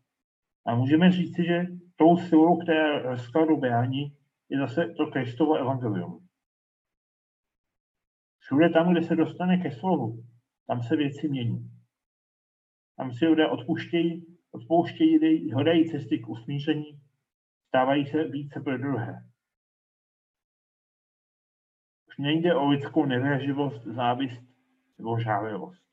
A 0.66 0.76
můžeme 0.76 1.12
říci, 1.12 1.46
že 1.46 1.66
tou 1.96 2.18
silou, 2.18 2.58
která 2.58 3.00
rozkladu 3.00 3.58
brání, 3.58 4.18
je 4.50 4.60
zase 4.60 4.94
to 4.98 5.08
Kristovo 5.08 5.56
evangelium. 5.56 6.28
Všude 8.40 8.70
tam, 8.70 8.92
kde 8.92 9.04
se 9.04 9.16
dostane 9.16 9.58
ke 9.58 9.72
slovu, 9.72 10.24
tam 10.68 10.84
se 10.84 10.96
věci 10.96 11.28
mění. 11.28 11.72
Tam 12.98 13.14
si 13.14 13.28
lidé 13.28 13.48
odpuštějí, 13.48 14.38
odpouštějí, 14.52 15.52
hledají 15.52 15.90
cesty 15.90 16.20
k 16.20 16.30
usmíření, 16.30 17.02
stávají 17.68 18.06
se 18.06 18.24
více 18.24 18.62
pro 18.62 18.78
druhé. 18.78 19.30
Už 22.08 22.18
nejde 22.18 22.56
o 22.56 22.70
lidskou 22.70 23.06
nevraživost, 23.06 23.84
závist 23.84 24.49
nebo 25.00 25.20
žálivost. 25.20 25.84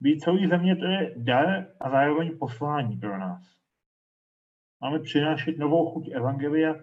Být 0.00 0.20
celý 0.20 0.46
země 0.46 0.76
to 0.76 0.84
je 0.84 1.14
dar 1.16 1.66
a 1.80 1.90
zároveň 1.90 2.38
poslání 2.38 2.96
pro 2.96 3.18
nás. 3.18 3.56
Máme 4.80 4.98
přinášet 4.98 5.58
novou 5.58 5.92
chuť 5.92 6.08
Evangelia, 6.08 6.74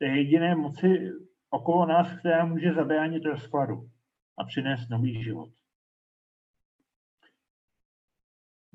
je 0.00 0.16
jediné 0.16 0.54
moci 0.54 1.12
okolo 1.50 1.86
nás, 1.86 2.18
která 2.18 2.44
může 2.44 2.72
zabránit 2.72 3.24
rozkladu 3.24 3.90
a 4.36 4.44
přinést 4.44 4.88
nový 4.88 5.22
život. 5.22 5.50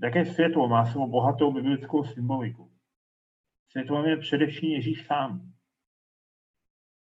Také 0.01 0.25
světlo 0.25 0.67
má 0.67 0.85
svou 0.85 1.11
bohatou 1.11 1.51
biblickou 1.51 2.03
symboliku. 2.03 2.71
Světlem 3.69 4.05
je 4.05 4.17
především 4.17 4.71
Ježíš 4.71 5.05
sám. 5.05 5.54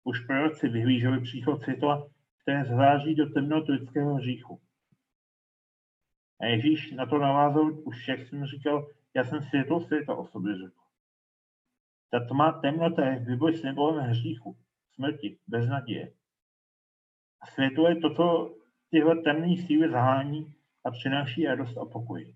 Už 0.04 0.20
proroci 0.20 0.68
vyhlíželi 0.68 1.20
příchod 1.20 1.62
světla, 1.62 2.10
které 2.42 2.64
zváží 2.64 3.14
do 3.14 3.30
temnot 3.30 3.68
lidského 3.68 4.14
hříchu. 4.14 4.60
A 6.40 6.46
Ježíš 6.46 6.92
na 6.92 7.06
to 7.06 7.18
navázal 7.18 7.78
už, 7.84 8.08
jak 8.08 8.20
jsem 8.20 8.46
říkal, 8.46 8.88
já 9.14 9.24
jsem 9.24 9.42
světlo 9.42 9.80
světa 9.80 10.14
o 10.14 10.26
sobě 10.26 10.54
řekl. 10.54 10.80
Ta 12.10 12.20
tma 12.20 12.52
temnota 12.52 13.06
je 13.06 13.18
v 13.18 13.26
Bibli 13.26 13.58
symbolem 13.58 14.10
hříchu, 14.10 14.56
smrti, 14.94 15.38
beznaděje. 15.46 16.12
A 17.40 17.46
světlo 17.46 17.88
je 17.88 17.96
to, 17.96 18.14
co 18.14 18.56
tyhle 18.90 19.22
temné 19.22 19.56
síly 19.66 19.90
zahání 19.90 20.54
a 20.84 20.90
přináší 20.90 21.46
radost 21.46 21.76
a 21.76 21.84
pokoj. 21.84 22.34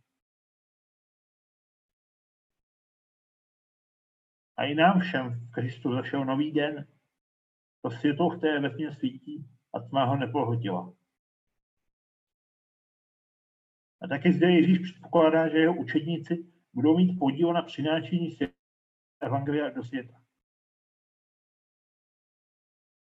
A 4.56 4.64
i 4.64 4.75
nám 4.75 5.00
všem 5.00 5.30
v 5.30 5.50
Kristu 5.50 5.92
zašel 5.92 6.25
nový 6.25 6.52
den. 6.52 6.87
To 7.82 7.90
světlo, 7.90 8.30
které 8.30 8.61
ve 8.61 8.94
svítí 8.94 9.47
a 9.75 9.80
tma 9.80 10.04
ho 10.04 10.16
nepohodila. 10.16 10.92
A 14.02 14.06
taky 14.08 14.32
zde 14.32 14.50
Ježíš 14.50 14.78
předpokládá, 14.78 15.49
že 15.49 15.58
jeho 15.58 15.76
učedníci 15.76 16.52
budou 16.73 16.97
mít 16.97 17.18
podíl 17.18 17.52
na 17.52 17.62
přinášení 17.62 18.30
světa 18.30 18.54
Evangelia 19.20 19.70
do 19.70 19.85
světa. 19.85 20.14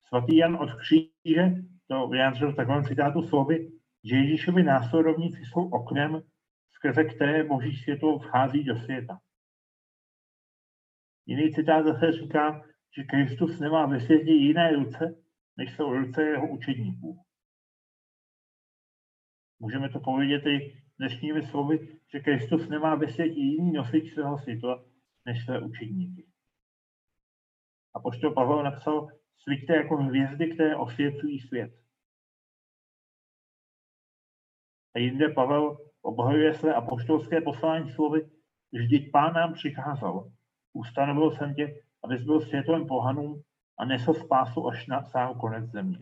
Svatý 0.07 0.37
Jan 0.37 0.57
od 0.57 0.75
kříže 0.75 1.55
to 1.87 2.09
vyjádřil 2.09 2.53
v 2.53 2.57
takovém 2.57 2.85
citátu 2.85 3.23
slovy, 3.23 3.73
že 4.05 4.17
Ježíšovi 4.17 4.63
následovníci 4.63 5.41
jsou 5.45 5.69
oknem, 5.69 6.23
skrze 6.71 7.05
které 7.05 7.45
boží 7.45 7.77
světlo 7.77 8.19
vchází 8.19 8.65
do 8.65 8.77
světa. 8.77 9.19
Jiný 11.27 11.53
citát 11.53 11.85
zase 11.85 12.13
říká, 12.13 12.65
že 12.97 13.05
Kristus 13.05 13.61
nemá 13.61 13.87
ve 13.87 14.01
světě 14.01 14.31
jiné 14.31 14.73
ruce, 14.73 15.23
než 15.57 15.77
jsou 15.77 15.93
ruce 15.93 16.23
jeho 16.23 16.49
učedníků. 16.49 17.25
Můžeme 19.59 19.89
to 19.89 20.01
povědět 20.01 20.47
i 20.47 20.83
dnešními 20.99 21.43
slovy, 21.43 21.99
že 22.13 22.21
Kristus 22.21 22.69
nemá 22.69 22.95
ve 22.95 23.09
světě 23.09 23.41
jiný 23.41 23.73
nosič 23.73 24.13
svého 24.13 24.39
světla, 24.39 24.85
než 25.25 25.45
své 25.45 25.61
učedníky. 25.61 26.27
A 27.95 28.01
poštol 28.01 28.35
Pavel 28.35 28.63
napsal, 28.63 29.09
svíťte 29.39 29.77
jako 29.77 29.97
hvězdy, 29.97 30.55
které 30.55 30.77
osvěcují 30.77 31.41
svět. 31.41 31.73
A 34.95 34.99
jinde 34.99 35.29
Pavel 35.29 35.79
obhajuje 36.03 36.55
své 36.55 36.75
apoštolské 36.75 37.41
poslání 37.41 37.91
slovy, 37.91 38.31
vždyť 38.73 39.11
pán 39.11 39.33
nám 39.35 39.53
přikázal, 39.53 40.33
ustanovil 40.73 41.31
jsem 41.31 41.55
tě, 41.55 41.83
abys 42.05 42.23
byl 42.23 42.41
světlem 42.41 42.87
pohanům 42.87 43.43
a 43.79 43.85
nesl 43.85 44.15
spásu 44.15 44.69
až 44.69 44.87
na 44.87 45.03
sám 45.03 45.39
konec 45.39 45.71
země. 45.71 45.99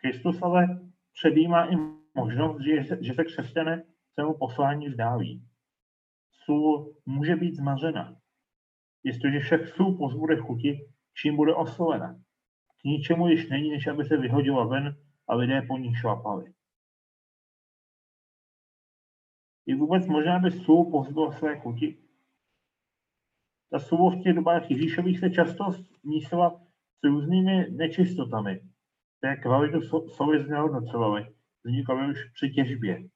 Kristus 0.00 0.42
ale 0.42 0.80
předjímá 1.12 1.72
i 1.72 1.76
možnost, 2.14 2.60
že, 2.60 2.96
že 3.00 3.14
se 3.14 3.24
křesťané 3.24 3.84
svému 4.12 4.34
poslání 4.38 4.88
vzdáví. 4.88 5.44
Sůl 6.32 6.94
může 7.06 7.36
být 7.36 7.56
zmařena, 7.56 8.16
jestliže 9.04 9.40
však 9.40 9.68
sůl 9.68 9.96
pozbude 9.96 10.36
chuti, 10.36 10.88
čím 11.14 11.36
bude 11.36 11.54
oslovena. 11.54 12.14
K 12.80 12.84
ničemu 12.84 13.28
již 13.28 13.48
není, 13.48 13.70
než 13.70 13.86
aby 13.86 14.04
se 14.04 14.16
vyhodila 14.16 14.66
ven 14.66 14.96
a 15.30 15.34
lidé 15.34 15.62
po 15.62 15.78
ní 15.78 15.94
šlapali. 15.94 16.54
Je 19.66 19.76
vůbec 19.76 20.06
možná, 20.06 20.36
aby 20.36 20.50
sůl 20.50 20.90
pozbyl 20.90 21.32
své 21.32 21.60
chuti? 21.60 21.98
Ta 23.70 23.78
sůl 23.78 24.10
v 24.10 24.22
těch 24.22 24.34
dobách 24.34 24.70
Ježíšových 24.70 25.18
se 25.20 25.30
často 25.30 25.64
mísila 26.04 26.60
s 27.00 27.04
různými 27.04 27.70
nečistotami, 27.70 28.60
které 29.18 29.36
kvalitu 29.36 30.08
soli 30.08 30.44
znehodnocovaly. 30.44 31.34
Vznikaly 31.64 32.10
už 32.10 32.24
při 32.32 32.50
těžbě. 32.50 33.08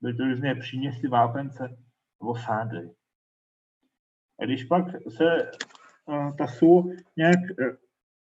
Byly 0.00 0.16
to 0.16 0.24
různé 0.24 0.54
příměsi 0.54 1.08
vápence 1.08 1.76
nebo 2.20 2.36
sádry. 2.36 2.94
A 4.40 4.44
když 4.44 4.64
pak 4.64 4.84
se 5.08 5.52
uh, 6.06 6.36
ta 6.36 6.46
sůl 6.46 6.96
nějak 7.16 7.38
uh, 7.38 7.76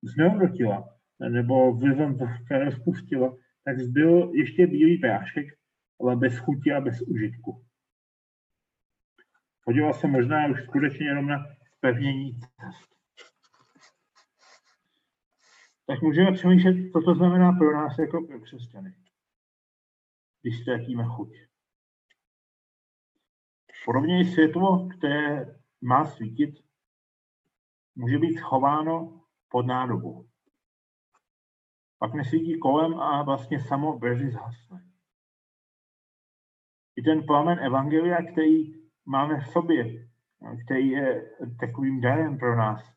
znehodnotila, 0.04 1.01
nebo 1.30 1.74
vlivem 1.74 2.18
které 2.46 2.72
spustila, 2.72 3.38
tak 3.66 3.80
zbyl 3.80 4.32
ještě 4.34 4.68
bílý 4.68 4.98
prášek, 4.98 5.46
ale 6.02 6.16
bez 6.16 6.38
chuti 6.38 6.72
a 6.72 6.82
bez 6.82 7.02
užitku. 7.02 7.66
Podíval 9.66 9.94
se 9.94 10.08
možná 10.08 10.48
už 10.48 10.64
skutečně 10.64 11.06
jenom 11.06 11.28
na 11.28 11.38
pevnění 11.80 12.40
cest. 12.40 12.92
Tak 15.88 16.02
můžeme 16.02 16.32
přemýšlet, 16.32 16.92
co 16.92 17.02
to 17.02 17.16
znamená 17.16 17.52
pro 17.52 17.74
nás 17.74 17.98
jako 18.00 18.28
pro 18.28 18.40
křesťany, 18.40 18.96
když 20.42 20.62
ztratíme 20.62 21.04
chuť. 21.06 21.30
Podobně 23.86 24.22
i 24.22 24.26
světlo, 24.26 24.90
které 24.98 25.46
má 25.82 26.06
svítit, 26.06 26.56
může 27.96 28.18
být 28.18 28.38
schováno 28.38 29.22
pod 29.50 29.66
nádobu. 29.66 30.31
Pak 32.02 32.14
nesvítí 32.14 32.60
kolem 32.60 33.00
a 33.00 33.24
vlastně 33.24 33.60
samo 33.60 34.00
brzy 34.00 34.32
zhasne. 34.32 34.84
I 36.96 37.02
ten 37.02 37.26
plamen 37.26 37.60
Evangelia, 37.60 38.32
který 38.32 38.74
máme 39.06 39.40
v 39.40 39.48
sobě, 39.48 40.08
který 40.66 40.90
je 40.90 41.32
takovým 41.60 42.02
darem 42.02 42.38
pro 42.38 42.56
nás, 42.56 42.94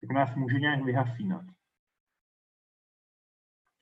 tak 0.00 0.10
nás 0.10 0.36
může 0.36 0.60
nějak 0.60 0.84
vyhasínat. 0.84 1.44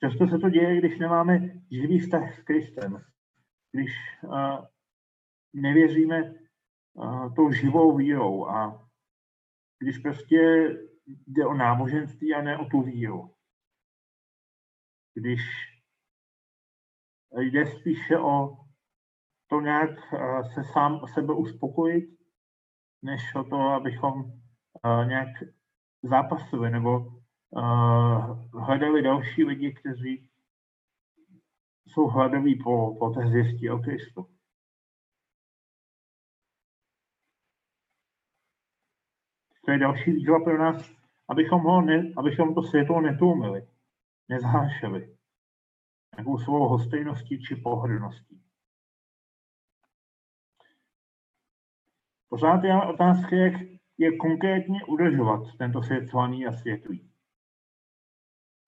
Často 0.03 0.27
se 0.27 0.37
to 0.37 0.49
děje, 0.49 0.77
když 0.77 0.99
nemáme 0.99 1.39
živý 1.71 1.99
vztah 1.99 2.33
s 2.33 2.43
Kristem, 2.43 3.03
když 3.71 3.91
uh, 4.23 4.65
nevěříme 5.53 6.33
uh, 6.93 7.35
tou 7.35 7.51
živou 7.51 7.97
vírou 7.97 8.47
a 8.47 8.87
když 9.79 9.97
prostě 9.97 10.39
jde 11.27 11.45
o 11.45 11.53
náboženství 11.53 12.33
a 12.33 12.41
ne 12.41 12.57
o 12.57 12.65
tu 12.65 12.81
víru. 12.81 13.36
Když 15.17 15.41
jde 17.37 17.65
spíše 17.65 18.17
o 18.17 18.57
to 19.47 19.61
nějak 19.61 19.89
se 20.53 20.63
sám 20.63 21.07
sebe 21.13 21.33
uspokojit, 21.33 22.19
než 23.01 23.35
o 23.35 23.43
to, 23.43 23.55
abychom 23.55 24.23
nějak 25.07 25.27
zápasili 26.03 26.71
nebo 26.71 26.99
hledali 28.53 29.01
další 29.01 29.43
lidi, 29.43 29.73
kteří 29.73 30.29
jsou 31.87 32.07
hladoví 32.07 32.63
po, 32.63 32.95
po 32.99 33.09
té 33.09 33.27
zvěstí 33.27 33.69
o 33.69 33.79
Kristu. 33.79 34.29
To 39.65 39.71
je 39.71 39.77
další 39.77 40.11
výzva 40.11 40.39
pro 40.43 40.57
nás, 40.57 40.91
abychom, 41.29 41.61
ho 41.61 41.81
ne, 41.81 42.13
abychom 42.17 42.55
to 42.55 42.63
světlo 42.63 43.01
netloumili, 43.01 43.67
nezhášeli 44.29 45.17
nějakou 46.15 46.37
svou 46.37 46.67
hostejností 46.67 47.41
či 47.41 47.55
pohodlností. 47.55 48.43
Pořád 52.29 52.63
je 52.63 52.83
otázka, 52.93 53.35
jak 53.35 53.53
je 53.97 54.17
konkrétně 54.17 54.85
udržovat 54.85 55.57
tento 55.57 55.83
svět 55.83 56.09
slaný 56.09 56.47
a 56.47 56.51
světlý. 56.51 57.11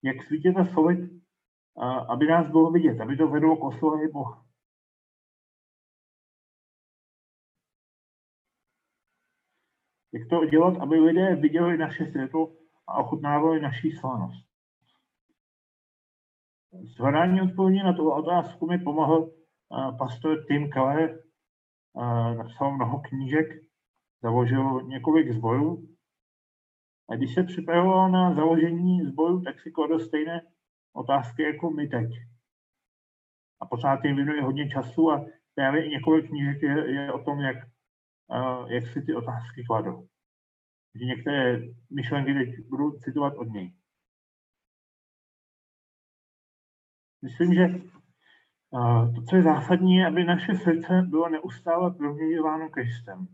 Jak 0.02 0.22
svítit 0.22 0.56
a 0.56 0.64
solit, 0.64 1.22
aby 2.08 2.26
nás 2.26 2.50
bylo 2.50 2.70
vidět, 2.70 3.00
aby 3.00 3.16
to 3.16 3.28
vedlo 3.28 3.56
k 3.56 3.64
oslavě 3.64 4.08
Boha. 4.08 4.46
Jak 10.12 10.28
to 10.28 10.46
dělat, 10.46 10.80
aby 10.80 11.00
lidé 11.00 11.36
viděli 11.36 11.76
naše 11.76 12.06
světlo 12.06 12.56
a 12.86 12.94
ochutnávali 12.94 13.60
naší 13.60 13.92
slanost. 13.92 14.49
S 16.72 16.98
hledání 16.98 17.42
odpovědi 17.42 17.82
na 17.82 17.92
tu 17.92 18.10
otázku 18.10 18.66
mi 18.66 18.78
pomohl 18.78 19.30
pastor 19.98 20.44
Tim 20.48 20.70
Keller, 20.70 21.22
napsal 22.36 22.76
mnoho 22.76 23.00
knížek, 23.00 23.46
založil 24.22 24.82
několik 24.82 25.32
zborů. 25.32 25.88
A 27.08 27.16
když 27.16 27.34
se 27.34 27.42
připravoval 27.42 28.10
na 28.10 28.34
založení 28.34 29.04
zboru, 29.04 29.40
tak 29.42 29.60
si 29.60 29.70
kladl 29.70 29.98
stejné 29.98 30.42
otázky 30.92 31.42
jako 31.42 31.70
my 31.70 31.88
teď. 31.88 32.10
A 33.60 33.66
pořád 33.66 34.04
jim 34.04 34.16
věnuje 34.16 34.42
hodně 34.42 34.68
času 34.68 35.10
a 35.10 35.26
právě 35.54 35.86
i 35.86 35.90
několik 35.90 36.26
knížek 36.26 36.62
je, 36.62 36.94
je 36.94 37.12
o 37.12 37.24
tom, 37.24 37.40
jak, 37.40 37.56
jak 38.68 38.86
si 38.86 39.02
ty 39.02 39.14
otázky 39.14 39.64
kladou. 39.66 40.06
Některé 40.94 41.60
myšlenky 41.90 42.34
teď 42.34 42.48
budu 42.68 42.90
citovat 42.98 43.34
od 43.36 43.48
něj. 43.48 43.72
Myslím, 47.22 47.54
že 47.54 47.68
to, 49.14 49.22
co 49.22 49.36
je 49.36 49.42
zásadní, 49.42 49.96
je, 49.96 50.06
aby 50.06 50.24
naše 50.24 50.54
srdce 50.54 51.02
bylo 51.08 51.28
neustále 51.28 51.90
proměňováno 51.90 52.68
Kristem. 52.68 53.26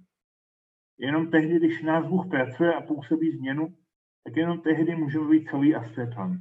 Jenom 0.99 1.31
tehdy, 1.31 1.57
když 1.57 1.83
nás 1.83 2.07
Bůh 2.07 2.29
pracuje 2.31 2.75
a 2.75 2.81
působí 2.81 3.31
změnu, 3.31 3.77
tak 4.25 4.37
jenom 4.37 4.61
tehdy 4.61 4.97
můžeme 4.97 5.29
být 5.31 5.49
celý 5.51 5.75
a 5.75 5.85
světlem. 5.85 6.39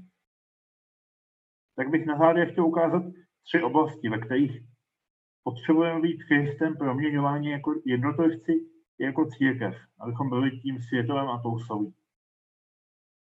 Tak 1.75 1.89
bych 1.89 2.05
na 2.05 2.17
závěr 2.17 2.51
chtěl 2.51 2.65
ukázat 2.65 3.03
tři 3.43 3.61
oblasti, 3.61 4.09
ve 4.09 4.17
kterých 4.17 4.61
potřebujeme 5.43 6.01
být 6.01 6.23
Kristem 6.23 6.77
proměňování 6.77 7.47
jako 7.47 7.73
jednotlivci 7.85 8.51
jako 8.99 9.25
církev, 9.25 9.75
abychom 9.99 10.29
byli 10.29 10.51
tím 10.51 10.79
světlem 10.81 11.29
a 11.29 11.41
tou 11.41 11.59
solí. 11.59 11.93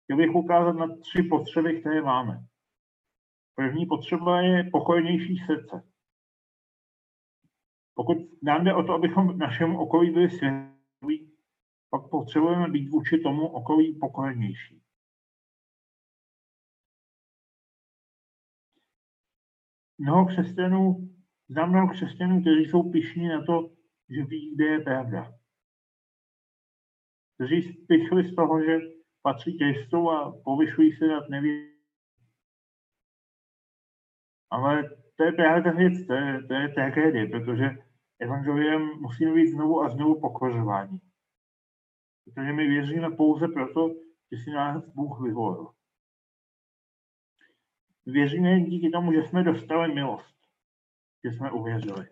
Chtěl 0.03 0.17
bych 0.17 0.35
ukázat 0.35 0.71
na 0.71 0.87
tři 0.97 1.23
potřeby, 1.23 1.79
které 1.79 2.01
máme. 2.01 2.45
První 3.55 3.85
potřeba 3.85 4.41
je 4.41 4.69
pokojnější 4.71 5.37
srdce. 5.37 5.91
Pokud 7.93 8.17
nám 8.43 8.63
jde 8.63 8.73
o 8.73 8.83
to, 8.83 8.93
abychom 8.93 9.37
našemu 9.37 9.79
okolí 9.79 10.11
byli 10.11 10.29
světlí, 10.29 11.31
pak 11.89 12.09
potřebujeme 12.09 12.67
být 12.67 12.89
vůči 12.89 13.17
tomu 13.17 13.47
okolí 13.47 13.99
pokojnější. 13.99 14.81
Mnoho 19.97 20.25
křesťanů, 20.25 21.09
znám 21.49 21.69
mnoho 21.69 21.87
křesťanů, 21.87 22.41
kteří 22.41 22.65
jsou 22.65 22.91
pišní 22.91 23.27
na 23.27 23.45
to, 23.45 23.69
že 24.09 24.23
ví, 24.23 24.55
kde 24.55 24.65
je 24.65 24.79
pravda. 24.79 25.33
Kteří 27.35 27.61
spichli 27.61 28.23
z 28.23 28.35
toho, 28.35 28.65
že 28.65 28.79
patří 29.21 29.57
Kristu 29.57 30.09
a 30.09 30.41
povyšují 30.43 30.91
se 30.93 31.07
nad 31.07 31.29
nevědomí 31.29 31.70
ale 34.51 34.89
to 35.15 35.23
je 35.23 35.31
právě 35.31 35.63
ta 35.63 35.71
věc, 35.71 36.07
to 36.07 36.13
je, 36.13 36.43
to 36.43 36.53
je 36.53 36.69
tragédie, 36.69 37.27
protože 37.27 37.69
evangelium 38.19 39.01
musíme 39.01 39.33
být 39.33 39.51
znovu 39.51 39.81
a 39.81 39.89
znovu 39.89 40.21
pokořování. 40.21 40.99
Protože 42.25 42.53
my 42.53 42.67
věříme 42.67 43.11
pouze 43.11 43.47
proto, 43.47 43.89
že 44.31 44.43
si 44.43 44.51
nás 44.51 44.85
Bůh 44.85 45.21
vyvolil. 45.21 45.67
Věříme 48.05 48.61
díky 48.61 48.89
tomu, 48.89 49.13
že 49.13 49.23
jsme 49.23 49.43
dostali 49.43 49.93
milost. 49.93 50.35
že 51.23 51.31
jsme 51.31 51.51
uvěřili. 51.51 52.07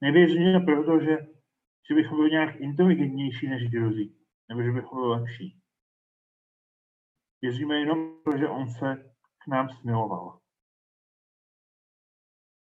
Nevěříme 0.00 0.60
proto, 0.60 1.00
že, 1.00 1.18
že 1.88 1.94
bychom 1.94 2.18
byli 2.18 2.30
nějak 2.30 2.56
inteligentnější 2.56 3.48
než 3.48 3.70
druzí, 3.70 4.16
nebo 4.48 4.62
že 4.62 4.72
bychom 4.72 4.98
byli 4.98 5.08
lepší. 5.08 5.60
Věříme 7.42 7.74
jenom 7.78 8.22
to, 8.24 8.38
že 8.38 8.48
on 8.48 8.68
se 8.68 9.14
k 9.44 9.46
nám 9.46 9.68
smiloval. 9.68 10.40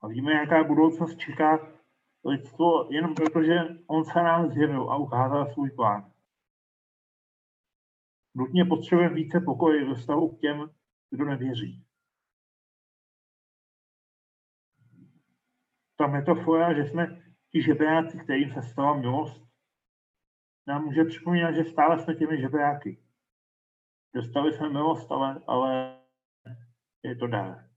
A 0.05 0.09
víme, 0.09 0.33
jaká 0.33 0.65
budoucnost 0.65 1.19
čeká 1.19 1.73
lidstvo 2.25 2.93
jenom 2.93 3.15
proto, 3.15 3.43
že 3.43 3.55
on 3.87 4.05
se 4.05 4.19
nám 4.23 4.51
zjevil 4.51 4.91
a 4.91 4.97
ukázal 4.97 5.53
svůj 5.53 5.71
plán. 5.71 6.13
Nutně 8.35 8.65
potřebujeme 8.65 9.15
více 9.15 9.41
pokoje 9.41 9.85
ve 9.85 9.95
vztahu 9.95 10.37
k 10.37 10.41
těm, 10.41 10.71
kdo 11.11 11.25
nevěří. 11.25 11.87
Ta 15.97 16.07
metafora, 16.07 16.75
že 16.75 16.91
jsme 16.91 17.23
ti 17.53 17.63
žebráci, 17.63 18.19
kterým 18.19 18.53
se 18.53 18.63
stala 18.63 18.97
milost, 18.97 19.45
nám 20.67 20.85
může 20.85 21.05
připomínat, 21.05 21.55
že 21.55 21.65
stále 21.65 21.99
jsme 21.99 22.15
těmi 22.15 22.41
žebráky. 22.41 23.05
Dostali 24.15 24.53
jsme 24.53 24.69
milost, 24.69 25.13
ale, 25.13 25.43
ale 25.47 26.01
je 27.03 27.17
to 27.17 27.27
dár. 27.27 27.74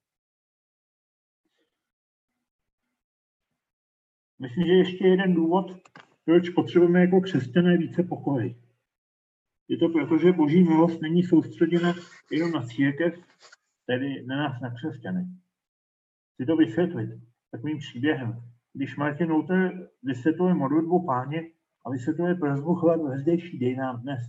Myslím, 4.39 4.65
že 4.65 4.73
ještě 4.73 5.07
jeden 5.07 5.33
důvod, 5.33 5.65
proč 6.25 6.49
potřebujeme 6.49 7.01
jako 7.01 7.21
křesťané 7.21 7.77
více 7.77 8.03
pokoje. 8.03 8.55
Je 9.67 9.77
to 9.77 9.89
proto, 9.89 10.17
že 10.17 10.31
boží 10.31 10.63
milost 10.63 11.01
není 11.01 11.23
soustředěna 11.23 11.93
jenom 12.31 12.51
na 12.51 12.61
církev, 12.61 13.13
tedy 13.85 14.25
na 14.25 14.37
nás, 14.37 14.61
na 14.61 14.73
křesťany. 14.73 15.25
Chci 16.33 16.45
to 16.45 16.55
vysvětlit 16.55 17.09
takovým 17.51 17.77
příběhem. 17.77 18.43
Když 18.73 18.95
Martin 18.95 19.31
Luther 19.31 19.89
vysvětluje 20.03 20.53
modlitbu 20.53 21.05
páně 21.05 21.51
a 21.85 21.89
vysvětluje 21.89 22.35
prozbu 22.35 22.75
chleb 22.75 23.01
zdejší 23.21 23.59
dej 23.59 23.75
nám 23.75 24.01
dnes, 24.01 24.19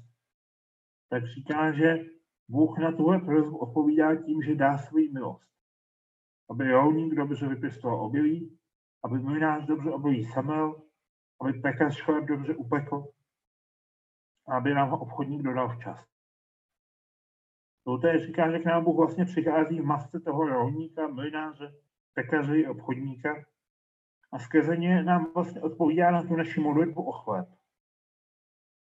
tak 1.09 1.27
říká, 1.27 1.73
že 1.73 2.05
Bůh 2.49 2.79
na 2.79 2.93
tuhle 2.93 3.19
prozbu 3.19 3.57
odpovídá 3.57 4.17
tím, 4.17 4.43
že 4.43 4.55
dá 4.55 4.79
svou 4.79 5.13
milost. 5.13 5.49
Aby 6.51 6.71
rolník 6.71 7.15
dobře 7.15 7.49
vypěstoval 7.49 8.01
obilí, 8.01 8.58
aby 9.05 9.19
mlinář 9.19 9.67
dobře 9.67 9.91
obilí 9.91 10.25
samel, 10.25 10.83
aby 11.41 11.53
pekař 11.53 12.01
chleb 12.01 12.25
dobře 12.25 12.55
upekl, 12.55 13.05
a 14.49 14.57
aby 14.57 14.75
nám 14.75 14.91
ho 14.91 14.99
obchodník 14.99 15.43
dodal 15.43 15.69
včas. 15.69 16.05
Luther 17.87 18.27
říká, 18.27 18.51
že 18.51 18.59
k 18.59 18.65
nám 18.65 18.85
Bůh 18.85 18.97
vlastně 18.97 19.25
přichází 19.25 19.81
v 19.81 19.85
masce 19.85 20.21
toho 20.21 20.49
rolníka, 20.49 21.09
mlináře, 21.09 21.75
pekaře 22.15 22.59
i 22.59 22.67
obchodníka 22.67 23.45
a 24.33 24.39
skrze 24.39 24.77
ně 24.77 25.03
nám 25.03 25.33
vlastně 25.35 25.61
odpovídá 25.61 26.11
na 26.11 26.23
tu 26.23 26.37
naši 26.37 26.61
modlitbu 26.61 27.03
o 27.03 27.13
chleb. 27.13 27.49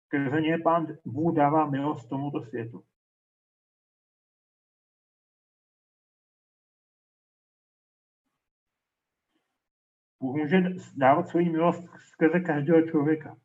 Skrze 0.07 0.41
ně 0.41 0.59
pán 0.59 0.87
Bůh 1.05 1.35
dává 1.35 1.71
milost 1.71 2.09
tomuto 2.09 2.43
světu. 2.43 2.85
Bůh 10.25 10.37
může 10.37 10.63
dávat 10.97 11.29
svoji 11.29 11.51
milost 11.51 11.89
skrze 11.99 12.41
každého 12.41 12.83
člověka. 12.83 13.37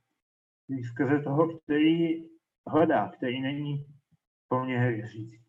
Skrze 0.92 1.24
toho, 1.24 1.60
který 1.60 2.24
hledá, 2.68 3.10
který 3.10 3.42
není 3.42 3.86
plně 4.48 4.80
věřící. 4.80 5.44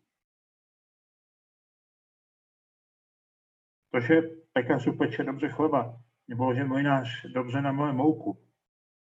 To, 3.91 3.99
že 3.99 4.21
pekař 4.53 4.87
upeče 4.87 5.23
dobře 5.23 5.49
chleba, 5.49 6.01
nebo 6.27 6.53
že 6.53 6.63
mlinář 6.63 7.25
dobře 7.33 7.61
namluje 7.61 7.93
mouku, 7.93 8.37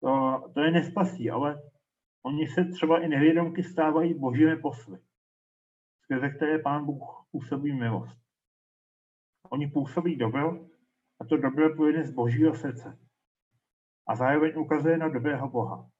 to, 0.00 0.42
to 0.54 0.60
je 0.60 0.70
nespasí, 0.70 1.30
ale 1.30 1.62
oni 2.22 2.46
se 2.46 2.64
třeba 2.64 3.02
i 3.02 3.08
nevědomky 3.08 3.62
stávají 3.62 4.14
božími 4.14 4.56
posly, 4.56 4.98
skrze 6.02 6.30
které 6.30 6.58
pán 6.58 6.86
Bůh 6.86 7.26
působí 7.30 7.72
milost. 7.72 8.18
Oni 9.50 9.70
působí 9.70 10.16
dobro 10.16 10.73
a 11.20 11.24
to 11.24 11.36
dobro 11.36 11.76
plyne 11.76 12.04
z 12.04 12.10
božího 12.10 12.54
srdce. 12.54 12.98
A 14.08 14.16
zároveň 14.16 14.58
ukazuje 14.58 14.98
na 14.98 15.08
dobrého 15.08 15.48
Boha. 15.50 15.90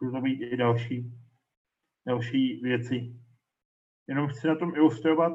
Může 0.00 0.12
to 0.12 0.20
být 0.20 0.42
i 0.42 0.56
další, 0.56 1.12
další 2.06 2.60
věci. 2.60 3.20
Jenom 4.08 4.28
chci 4.28 4.46
na 4.46 4.56
tom 4.56 4.76
ilustrovat, 4.76 5.32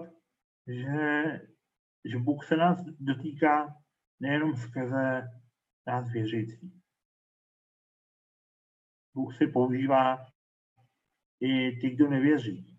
že, 0.68 1.24
že 2.06 2.18
Bůh 2.18 2.46
se 2.48 2.58
nás 2.58 2.84
dotýká 3.00 3.84
nejenom 4.20 4.56
skrze 4.56 5.22
nás 5.88 6.12
věřící. 6.12 6.82
Bůh 9.16 9.38
si 9.38 9.48
používá 9.48 10.26
i 11.40 11.72
ty, 11.82 11.90
kdo 11.90 12.10
nevěří. 12.10 12.73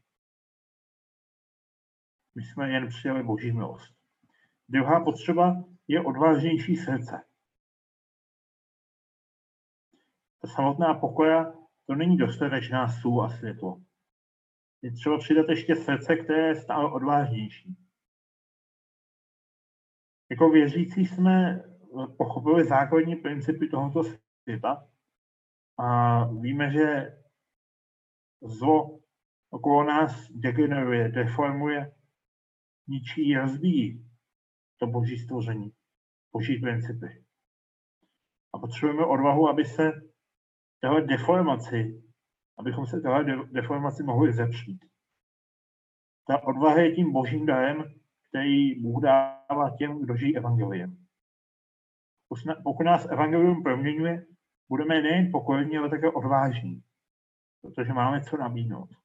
My 2.35 2.43
jsme 2.43 2.71
jen 2.71 2.89
přijali 2.89 3.23
boží 3.23 3.53
milost. 3.53 3.95
Druhá 4.69 5.05
potřeba 5.05 5.65
je 5.89 6.01
odvážnější 6.01 6.77
srdce. 6.77 7.25
Ta 10.41 10.49
samotná 10.49 10.95
pokoja 10.95 11.53
to 11.87 11.95
není 11.95 12.17
dostatečná 12.17 12.89
sůl 12.89 13.25
a 13.25 13.29
světlo. 13.29 13.83
Je 14.83 14.93
třeba 14.93 15.19
přidat 15.19 15.47
ještě 15.49 15.77
srdce, 15.77 16.17
které 16.17 16.49
je 16.49 16.55
stále 16.55 16.93
odvážnější. 16.93 17.77
Jako 20.31 20.51
věřící 20.51 21.07
jsme 21.07 21.65
pochopili 22.19 22.65
základní 22.65 23.17
principy 23.17 23.69
tohoto 23.69 24.03
světa 24.43 24.89
a 25.79 26.25
víme, 26.25 26.71
že 26.71 27.19
zlo 28.43 29.01
okolo 29.51 29.85
nás 29.85 30.31
degeneruje, 30.31 31.09
deformuje, 31.09 31.93
ničí, 32.87 33.37
rozbíjí 33.37 34.11
to 34.77 34.87
boží 34.87 35.19
stvoření, 35.19 35.73
boží 36.33 36.57
principy. 36.57 37.25
A 38.53 38.59
potřebujeme 38.59 39.05
odvahu, 39.05 39.49
aby 39.49 39.65
se 39.65 39.93
téhle 40.81 41.03
deformaci, 41.03 42.03
abychom 42.59 42.87
se 42.87 43.01
téhle 43.01 43.47
deformaci 43.53 44.03
mohli 44.03 44.33
zepřít. 44.33 44.85
Ta 46.27 46.43
odvaha 46.43 46.81
je 46.81 46.95
tím 46.95 47.13
božím 47.13 47.47
darem, 47.47 47.95
který 48.29 48.81
Bůh 48.81 49.03
dává 49.03 49.77
těm, 49.79 50.01
kdo 50.01 50.17
žijí 50.17 50.37
evangeliem. 50.37 51.07
Pokud 52.65 52.83
nás 52.83 53.07
evangelium 53.11 53.63
proměňuje, 53.63 54.27
budeme 54.69 55.03
nejen 55.03 55.33
pokojní, 55.33 55.79
ale 55.79 55.91
také 55.91 56.11
odvážní, 56.11 56.83
protože 57.61 57.93
máme 57.93 58.25
co 58.25 58.37
nabídnout. 58.37 59.04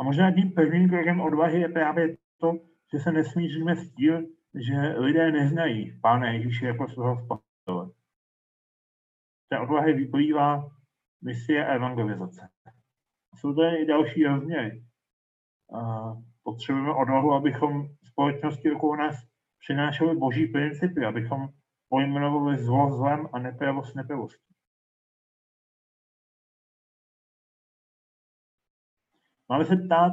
A 0.00 0.02
možná 0.02 0.32
tím 0.32 0.52
prvním 0.52 0.88
krokem 0.88 1.20
odvahy 1.20 1.60
je 1.60 1.68
právě 1.68 2.16
to, 2.40 2.52
že 2.92 2.98
se 2.98 3.12
nesmíříme 3.12 3.76
s 3.76 3.94
tím, 3.94 4.26
že 4.54 4.76
lidé 4.98 5.32
neznají 5.32 6.00
Pána 6.00 6.32
Ježíše 6.32 6.66
jako 6.66 6.88
svého 6.88 7.24
spasitele. 7.24 7.90
Ta 9.48 9.60
odvahy 9.60 9.92
vyplývá 9.92 10.70
misie 11.24 11.66
a 11.66 11.74
evangelizace. 11.74 12.48
Jsou 13.36 13.54
tady 13.54 13.76
i 13.76 13.86
další 13.86 14.24
rozměry. 14.24 14.84
Potřebujeme 16.42 16.94
odvahu, 16.94 17.32
abychom 17.32 17.88
společnosti 18.04 18.72
okolo 18.72 18.96
nás 18.96 19.16
přinášeli 19.58 20.16
boží 20.16 20.46
principy, 20.46 21.04
abychom 21.04 21.48
pojmenovali 21.88 22.58
zlo 22.58 22.96
zlem 22.96 23.28
a 23.32 23.38
nepravost 23.38 23.94
nepravostí. 23.94 24.53
Máme 29.48 29.64
se 29.64 29.76
ptát, 29.76 30.12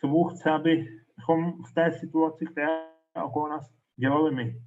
co 0.00 0.08
Bůh 0.08 0.32
chce, 0.34 0.50
abychom 0.50 1.62
v 1.62 1.74
té 1.74 1.92
situaci, 1.92 2.46
která 2.46 2.90
okolo 3.24 3.48
nás 3.48 3.70
dělali 3.96 4.34
my. 4.34 4.62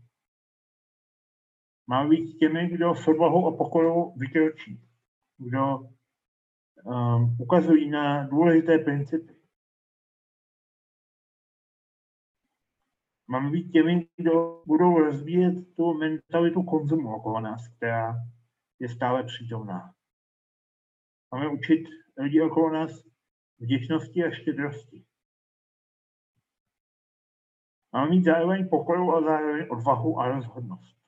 Máme 1.88 2.10
být 2.10 2.38
těmi, 2.38 2.70
kdo 2.70 2.96
s 2.96 3.08
odvahou 3.08 3.48
a 3.48 3.58
pokojou 3.58 4.16
vykročí, 4.16 4.82
kdo 5.38 5.80
um, 6.84 7.38
ukazují 7.40 7.90
na 7.90 8.28
důležité 8.28 8.78
principy. 8.78 9.36
Máme 13.28 13.52
být 13.52 13.72
těmi, 13.72 14.08
kdo 14.16 14.64
budou 14.66 15.00
rozvíjet 15.00 15.76
tu 15.76 15.94
mentalitu 15.94 16.64
konzumu 16.64 17.16
okolo 17.16 17.40
nás, 17.40 17.68
která 17.68 18.16
je 18.80 18.90
stále 18.90 19.24
přítomná. 19.24 19.94
Máme 21.32 21.48
učit 21.48 21.84
lidi 22.18 22.42
okolo 22.42 22.74
nás 22.74 23.13
vděčnosti 23.64 24.24
a 24.24 24.32
štědrosti. 24.32 25.06
Máme 27.94 28.10
mít 28.10 28.24
zároveň 28.24 28.70
pokoju 28.70 29.12
a 29.12 29.22
zároveň 29.22 29.68
odvahu 29.70 30.20
a 30.20 30.28
rozhodnost. 30.28 31.04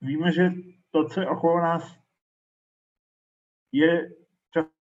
víme, 0.00 0.32
že 0.32 0.50
to, 0.90 1.08
co 1.08 1.20
je 1.20 1.28
okolo 1.28 1.60
nás, 1.60 1.98
je 3.72 4.10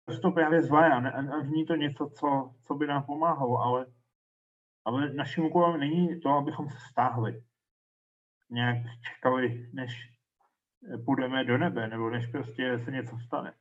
často 0.07 0.31
právě 0.31 0.63
zlé 0.63 0.93
a 0.93 1.01
není 1.43 1.67
to 1.67 1.77
něco, 1.77 2.11
co, 2.11 2.55
co 2.63 2.75
by 2.75 2.87
nám 2.87 3.03
pomáhalo, 3.03 3.59
ale, 3.59 3.87
ale 4.85 5.15
naším 5.15 5.45
úkolem 5.45 5.81
není 5.81 6.21
to, 6.21 6.29
abychom 6.29 6.69
se 6.69 6.77
stáhli. 6.91 7.45
Nějak 8.51 8.77
čekali, 9.09 9.71
než 9.73 10.13
půjdeme 11.05 11.45
do 11.45 11.59
nebe, 11.59 11.89
nebo 11.89 12.11
než 12.11 12.27
prostě 12.27 12.79
se 12.85 12.91
něco 12.91 13.19
stane. 13.19 13.55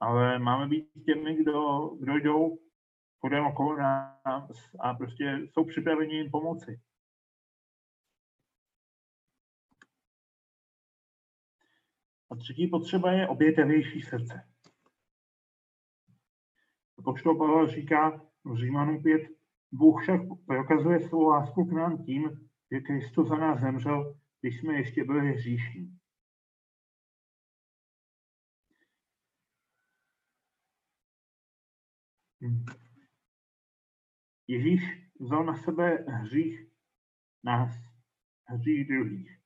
Ale 0.00 0.38
máme 0.38 0.66
být 0.68 0.90
těmi, 1.04 1.36
kdo, 1.36 1.88
kdo 2.00 2.16
jdou 2.16 2.58
podem 3.20 3.46
okolo 3.46 3.76
nás 3.76 4.50
a 4.80 4.94
prostě 4.94 5.38
jsou 5.42 5.64
připraveni 5.64 6.14
jim 6.14 6.30
pomoci. 6.30 6.80
A 12.30 12.36
třetí 12.36 12.66
potřeba 12.66 13.12
je 13.12 13.28
obětavější 13.28 14.02
srdce. 14.02 14.48
Poštol 17.04 17.38
Pavel 17.38 17.66
říká 17.66 18.22
v 18.44 18.56
Římanu 18.56 19.02
5, 19.02 19.22
Bůh 19.72 20.02
však 20.02 20.20
prokazuje 20.46 21.00
svou 21.00 21.28
lásku 21.28 21.64
k 21.64 21.72
nám 21.72 22.04
tím, 22.04 22.48
že 22.72 22.80
Kristus 22.80 23.28
za 23.28 23.36
nás 23.36 23.60
zemřel, 23.60 24.18
když 24.40 24.60
jsme 24.60 24.74
ještě 24.74 25.04
byli 25.04 25.32
hříšní. 25.32 25.98
Hmm. 32.42 32.64
Ježíš 34.48 34.82
vzal 35.20 35.44
na 35.44 35.56
sebe 35.56 36.04
hřích 36.08 36.66
nás, 37.44 37.70
hřích 38.44 38.88
druhých. 38.88 39.40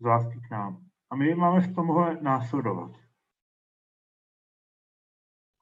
Z 0.00 0.04
lásky 0.04 0.40
k 0.48 0.50
nám. 0.50 0.86
A 1.10 1.16
my 1.16 1.34
máme 1.34 1.60
v 1.60 1.74
tomhle 1.74 2.22
následovat. 2.22 2.92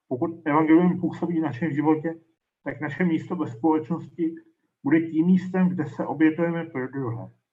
Pokud 0.08 0.46
evangelium 0.46 1.00
působí 1.00 1.40
v 1.40 1.42
našem 1.42 1.70
životě, 1.72 2.20
tak 2.64 2.80
naše 2.80 3.04
místo 3.04 3.36
ve 3.36 3.50
společnosti 3.50 4.34
bude 4.82 5.00
tím 5.00 5.26
místem, 5.26 5.68
kde 5.68 5.86
se 5.86 6.06
obětujeme 6.06 6.64
pro 6.64 6.88
druhé. 6.88 7.43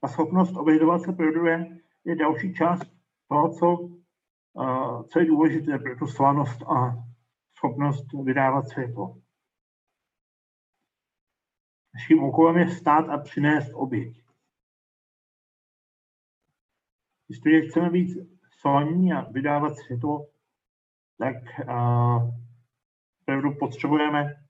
Ta 0.00 0.08
schopnost 0.08 0.56
obětovat 0.56 1.02
se 1.02 1.12
pro 1.12 1.32
druhé 1.32 1.78
je 2.04 2.16
další 2.16 2.54
část 2.54 2.82
toho, 3.28 3.54
co, 3.58 3.88
co 5.08 5.18
je 5.18 5.26
důležité 5.26 5.78
pro 5.78 5.96
tu 5.96 6.06
slanost 6.06 6.62
a 6.62 7.04
schopnost 7.56 8.06
vydávat 8.24 8.68
světlo. 8.68 9.22
Naším 11.94 12.22
úkolem 12.22 12.56
je 12.56 12.68
stát 12.68 13.08
a 13.08 13.18
přinést 13.18 13.72
oběť. 13.74 14.24
Jestliže 17.28 17.68
chceme 17.68 17.90
být 17.90 18.18
slaní 18.50 19.12
a 19.12 19.30
vydávat 19.30 19.76
světlo, 19.76 20.26
tak 21.18 21.36
opravdu 23.22 23.58
potřebujeme 23.58 24.44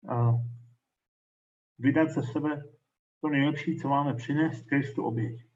uh, 0.00 0.40
vydat 1.78 2.08
ze 2.08 2.22
sebe 2.22 2.77
to 3.20 3.28
nejlepší, 3.28 3.76
co 3.76 3.88
máme 3.88 4.14
přinést, 4.14 4.62
Kristu 4.62 5.04
oběť. 5.04 5.48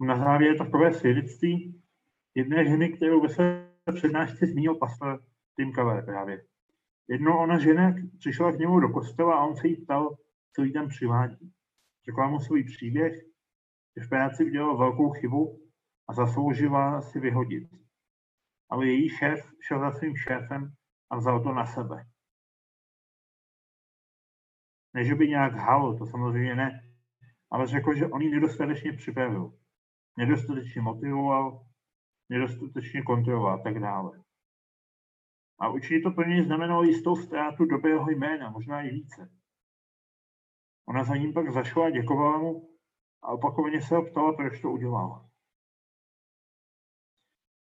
Na 0.00 0.16
závěr 0.16 0.58
takové 0.58 0.94
svědectví 0.94 1.82
jedné 2.34 2.64
ženy, 2.64 2.92
kterou 2.92 3.20
ve 3.20 3.28
své 3.28 3.72
přednášce 3.94 4.46
zmínil 4.46 4.74
pastor 4.74 5.24
Tim 5.56 5.72
Keller 5.72 6.04
právě. 6.04 6.44
Jednou 7.08 7.38
ona 7.38 7.58
žena 7.58 7.94
přišla 8.18 8.52
k 8.52 8.58
němu 8.58 8.80
do 8.80 8.88
kostela 8.88 9.34
a 9.34 9.44
on 9.44 9.56
se 9.56 9.68
jí 9.68 9.76
ptal, 9.76 10.16
co 10.52 10.62
jí 10.62 10.72
tam 10.72 10.88
přivádí. 10.88 11.52
Řekla 12.04 12.28
mu 12.28 12.40
svůj 12.40 12.64
příběh, 12.64 13.14
že 13.96 14.04
v 14.04 14.08
práci 14.08 14.44
udělal 14.44 14.76
velkou 14.76 15.10
chybu 15.10 15.68
a 16.08 16.12
zasloužila 16.12 17.02
si 17.02 17.20
vyhodit. 17.20 17.68
Ale 18.70 18.86
její 18.86 19.08
šéf 19.08 19.52
šel 19.60 19.80
za 19.80 19.92
svým 19.92 20.16
šéfem 20.16 20.72
a 21.10 21.16
vzal 21.16 21.42
to 21.42 21.52
na 21.52 21.66
sebe. 21.66 22.06
Ne, 24.94 25.04
že 25.04 25.14
by 25.14 25.28
nějak 25.28 25.54
halo, 25.54 25.98
to 25.98 26.06
samozřejmě 26.06 26.54
ne, 26.54 26.80
ale 27.50 27.66
řekl, 27.66 27.94
že 27.94 28.06
on 28.06 28.22
ji 28.22 28.30
nedostatečně 28.30 28.92
připravil 28.92 29.58
nedostatečně 30.18 30.80
motivoval, 30.82 31.66
nedostatečně 32.28 33.02
kontroloval 33.02 33.54
a 33.54 33.62
tak 33.62 33.78
dále. 33.78 34.22
A 35.60 35.68
určitě 35.68 36.00
to 36.00 36.10
pro 36.10 36.24
něj 36.24 36.44
znamenalo 36.44 36.82
jistou 36.82 37.16
ztrátu 37.16 37.64
dobrého 37.64 38.10
jména, 38.10 38.50
možná 38.50 38.82
i 38.82 38.88
více. 38.88 39.30
Ona 40.88 41.04
za 41.04 41.16
ním 41.16 41.32
pak 41.32 41.52
zašla 41.52 41.86
a 41.86 41.90
děkovala 41.90 42.38
mu 42.38 42.78
a 43.22 43.28
opakovaně 43.28 43.80
se 43.82 43.94
ho 43.94 44.06
ptala, 44.06 44.32
proč 44.32 44.60
to 44.60 44.70
udělal. 44.70 45.28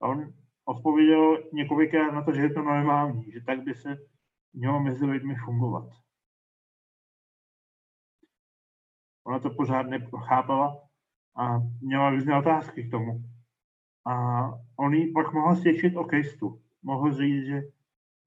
A 0.02 0.08
on 0.08 0.34
odpověděl 0.66 1.50
několikrát 1.54 2.12
na 2.12 2.24
to, 2.24 2.34
že 2.34 2.42
je 2.42 2.54
to 2.54 2.62
normální, 2.62 3.32
že 3.32 3.42
tak 3.42 3.64
by 3.64 3.74
se 3.74 3.96
mělo 4.54 4.80
mezi 4.80 5.06
lidmi 5.06 5.36
fungovat. 5.46 6.05
Ona 9.28 9.40
to 9.40 9.50
pořád 9.50 9.84
nechápala 9.84 10.88
a 11.36 11.60
měla 11.82 12.10
různé 12.10 12.40
otázky 12.40 12.84
k 12.84 12.92
tomu. 12.92 13.24
A 14.08 14.44
on 14.78 14.94
jí 14.94 15.14
pak 15.14 15.34
mohl 15.34 15.56
svědčit 15.56 15.96
o 15.96 16.04
Kristu. 16.04 16.62
Mohl 16.84 17.14
říct, 17.14 17.46
že 17.46 17.62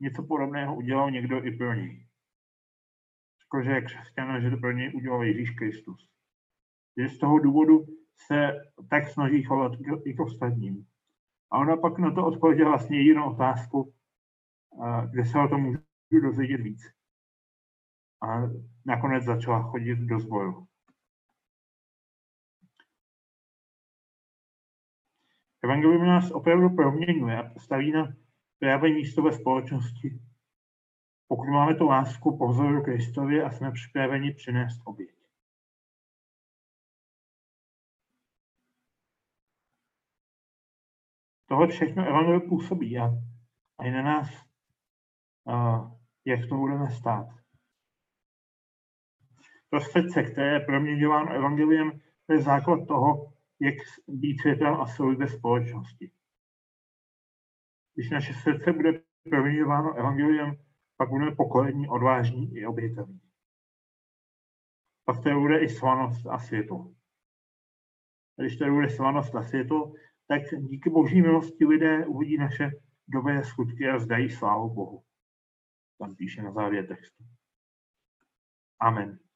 něco 0.00 0.22
podobného 0.22 0.76
udělal 0.76 1.10
někdo 1.10 1.44
i 1.44 1.56
pro 1.56 1.74
něj. 1.74 2.06
Řekl, 3.42 3.64
že 3.64 3.70
je 3.70 3.82
křesťan, 3.82 4.42
že 4.42 4.50
to 4.50 4.56
pro 4.56 4.72
něj 4.72 4.94
udělal 4.94 5.24
Ježíš 5.24 5.50
Kristus. 5.50 6.10
Že 6.96 7.08
z 7.08 7.18
toho 7.18 7.38
důvodu 7.38 7.86
se 8.16 8.52
tak 8.90 9.08
snaží 9.08 9.42
chovat 9.42 9.72
i 10.04 10.14
k 10.14 10.20
ostatním. 10.20 10.86
A 11.50 11.58
ona 11.58 11.76
pak 11.76 11.98
na 11.98 12.10
to 12.10 12.26
odpověděla 12.26 12.70
vlastně 12.70 12.98
jedinou 12.98 13.32
otázku, 13.32 13.94
kde 15.10 15.24
se 15.24 15.38
o 15.38 15.48
tom 15.48 15.62
můžu 15.62 16.26
dozvědět 16.26 16.60
víc. 16.60 16.82
A 18.22 18.42
nakonec 18.86 19.24
začala 19.24 19.62
chodit 19.62 19.98
do 19.98 20.20
zboru. 20.20 20.67
Evangelium 25.64 26.06
nás 26.06 26.30
opravdu 26.30 26.70
proměňuje 26.70 27.42
a 27.42 27.58
staví 27.58 27.92
na 27.92 28.16
právě 28.58 28.94
místo 28.94 29.22
ve 29.22 29.32
společnosti. 29.32 30.20
Pokud 31.28 31.48
máme 31.48 31.74
tu 31.74 31.86
lásku 31.86 32.38
po 32.38 32.48
vzoru 32.48 32.82
Kristově 32.82 33.44
a 33.44 33.50
jsme 33.50 33.72
připraveni 33.72 34.34
přinést 34.34 34.80
oběť. 34.84 35.18
Tohle 41.48 41.68
všechno 41.68 42.06
Evangelium 42.08 42.48
působí 42.48 42.98
a, 42.98 43.04
a 43.78 43.84
i 43.84 43.90
na 43.90 44.02
nás, 44.02 44.28
a, 45.46 45.80
jak 46.24 46.40
v 46.40 46.48
tom 46.48 46.58
budeme 46.58 46.90
stát. 46.90 47.26
To 49.70 49.80
srdce, 49.80 50.22
které 50.22 50.52
je 50.52 50.60
proměňováno 50.60 51.32
Evangeliem, 51.32 52.00
to 52.26 52.32
je 52.32 52.42
základ 52.42 52.86
toho, 52.88 53.37
jak 53.60 53.74
být 54.08 54.40
světlem 54.40 54.74
a 54.74 54.86
solí 54.86 55.16
ve 55.16 55.28
společnosti. 55.28 56.12
Když 57.94 58.10
naše 58.10 58.34
srdce 58.34 58.72
bude 58.72 59.02
proměňováno 59.30 59.94
evangeliem, 59.94 60.56
pak 60.96 61.08
budeme 61.08 61.36
pokorení, 61.36 61.88
odvážní 61.88 62.56
i 62.56 62.66
obětaví. 62.66 63.20
Pak 65.04 65.22
to 65.22 65.40
bude 65.40 65.60
i 65.60 65.68
slanost 65.68 66.26
a 66.26 66.38
světlo. 66.38 66.94
A 68.38 68.42
když 68.42 68.56
to 68.56 68.70
bude 68.70 68.90
slanost 68.90 69.34
a 69.34 69.42
světlo, 69.42 69.92
tak 70.26 70.42
díky 70.58 70.90
boží 70.90 71.22
milosti 71.22 71.66
lidé 71.66 72.06
uvidí 72.06 72.36
naše 72.36 72.70
dobré 73.08 73.44
skutky 73.44 73.88
a 73.88 73.98
zdají 73.98 74.30
slávu 74.30 74.74
Bohu. 74.74 75.04
Tam 75.98 76.16
píše 76.16 76.42
na 76.42 76.52
závěr 76.52 76.86
textu. 76.86 77.24
Amen. 78.80 79.27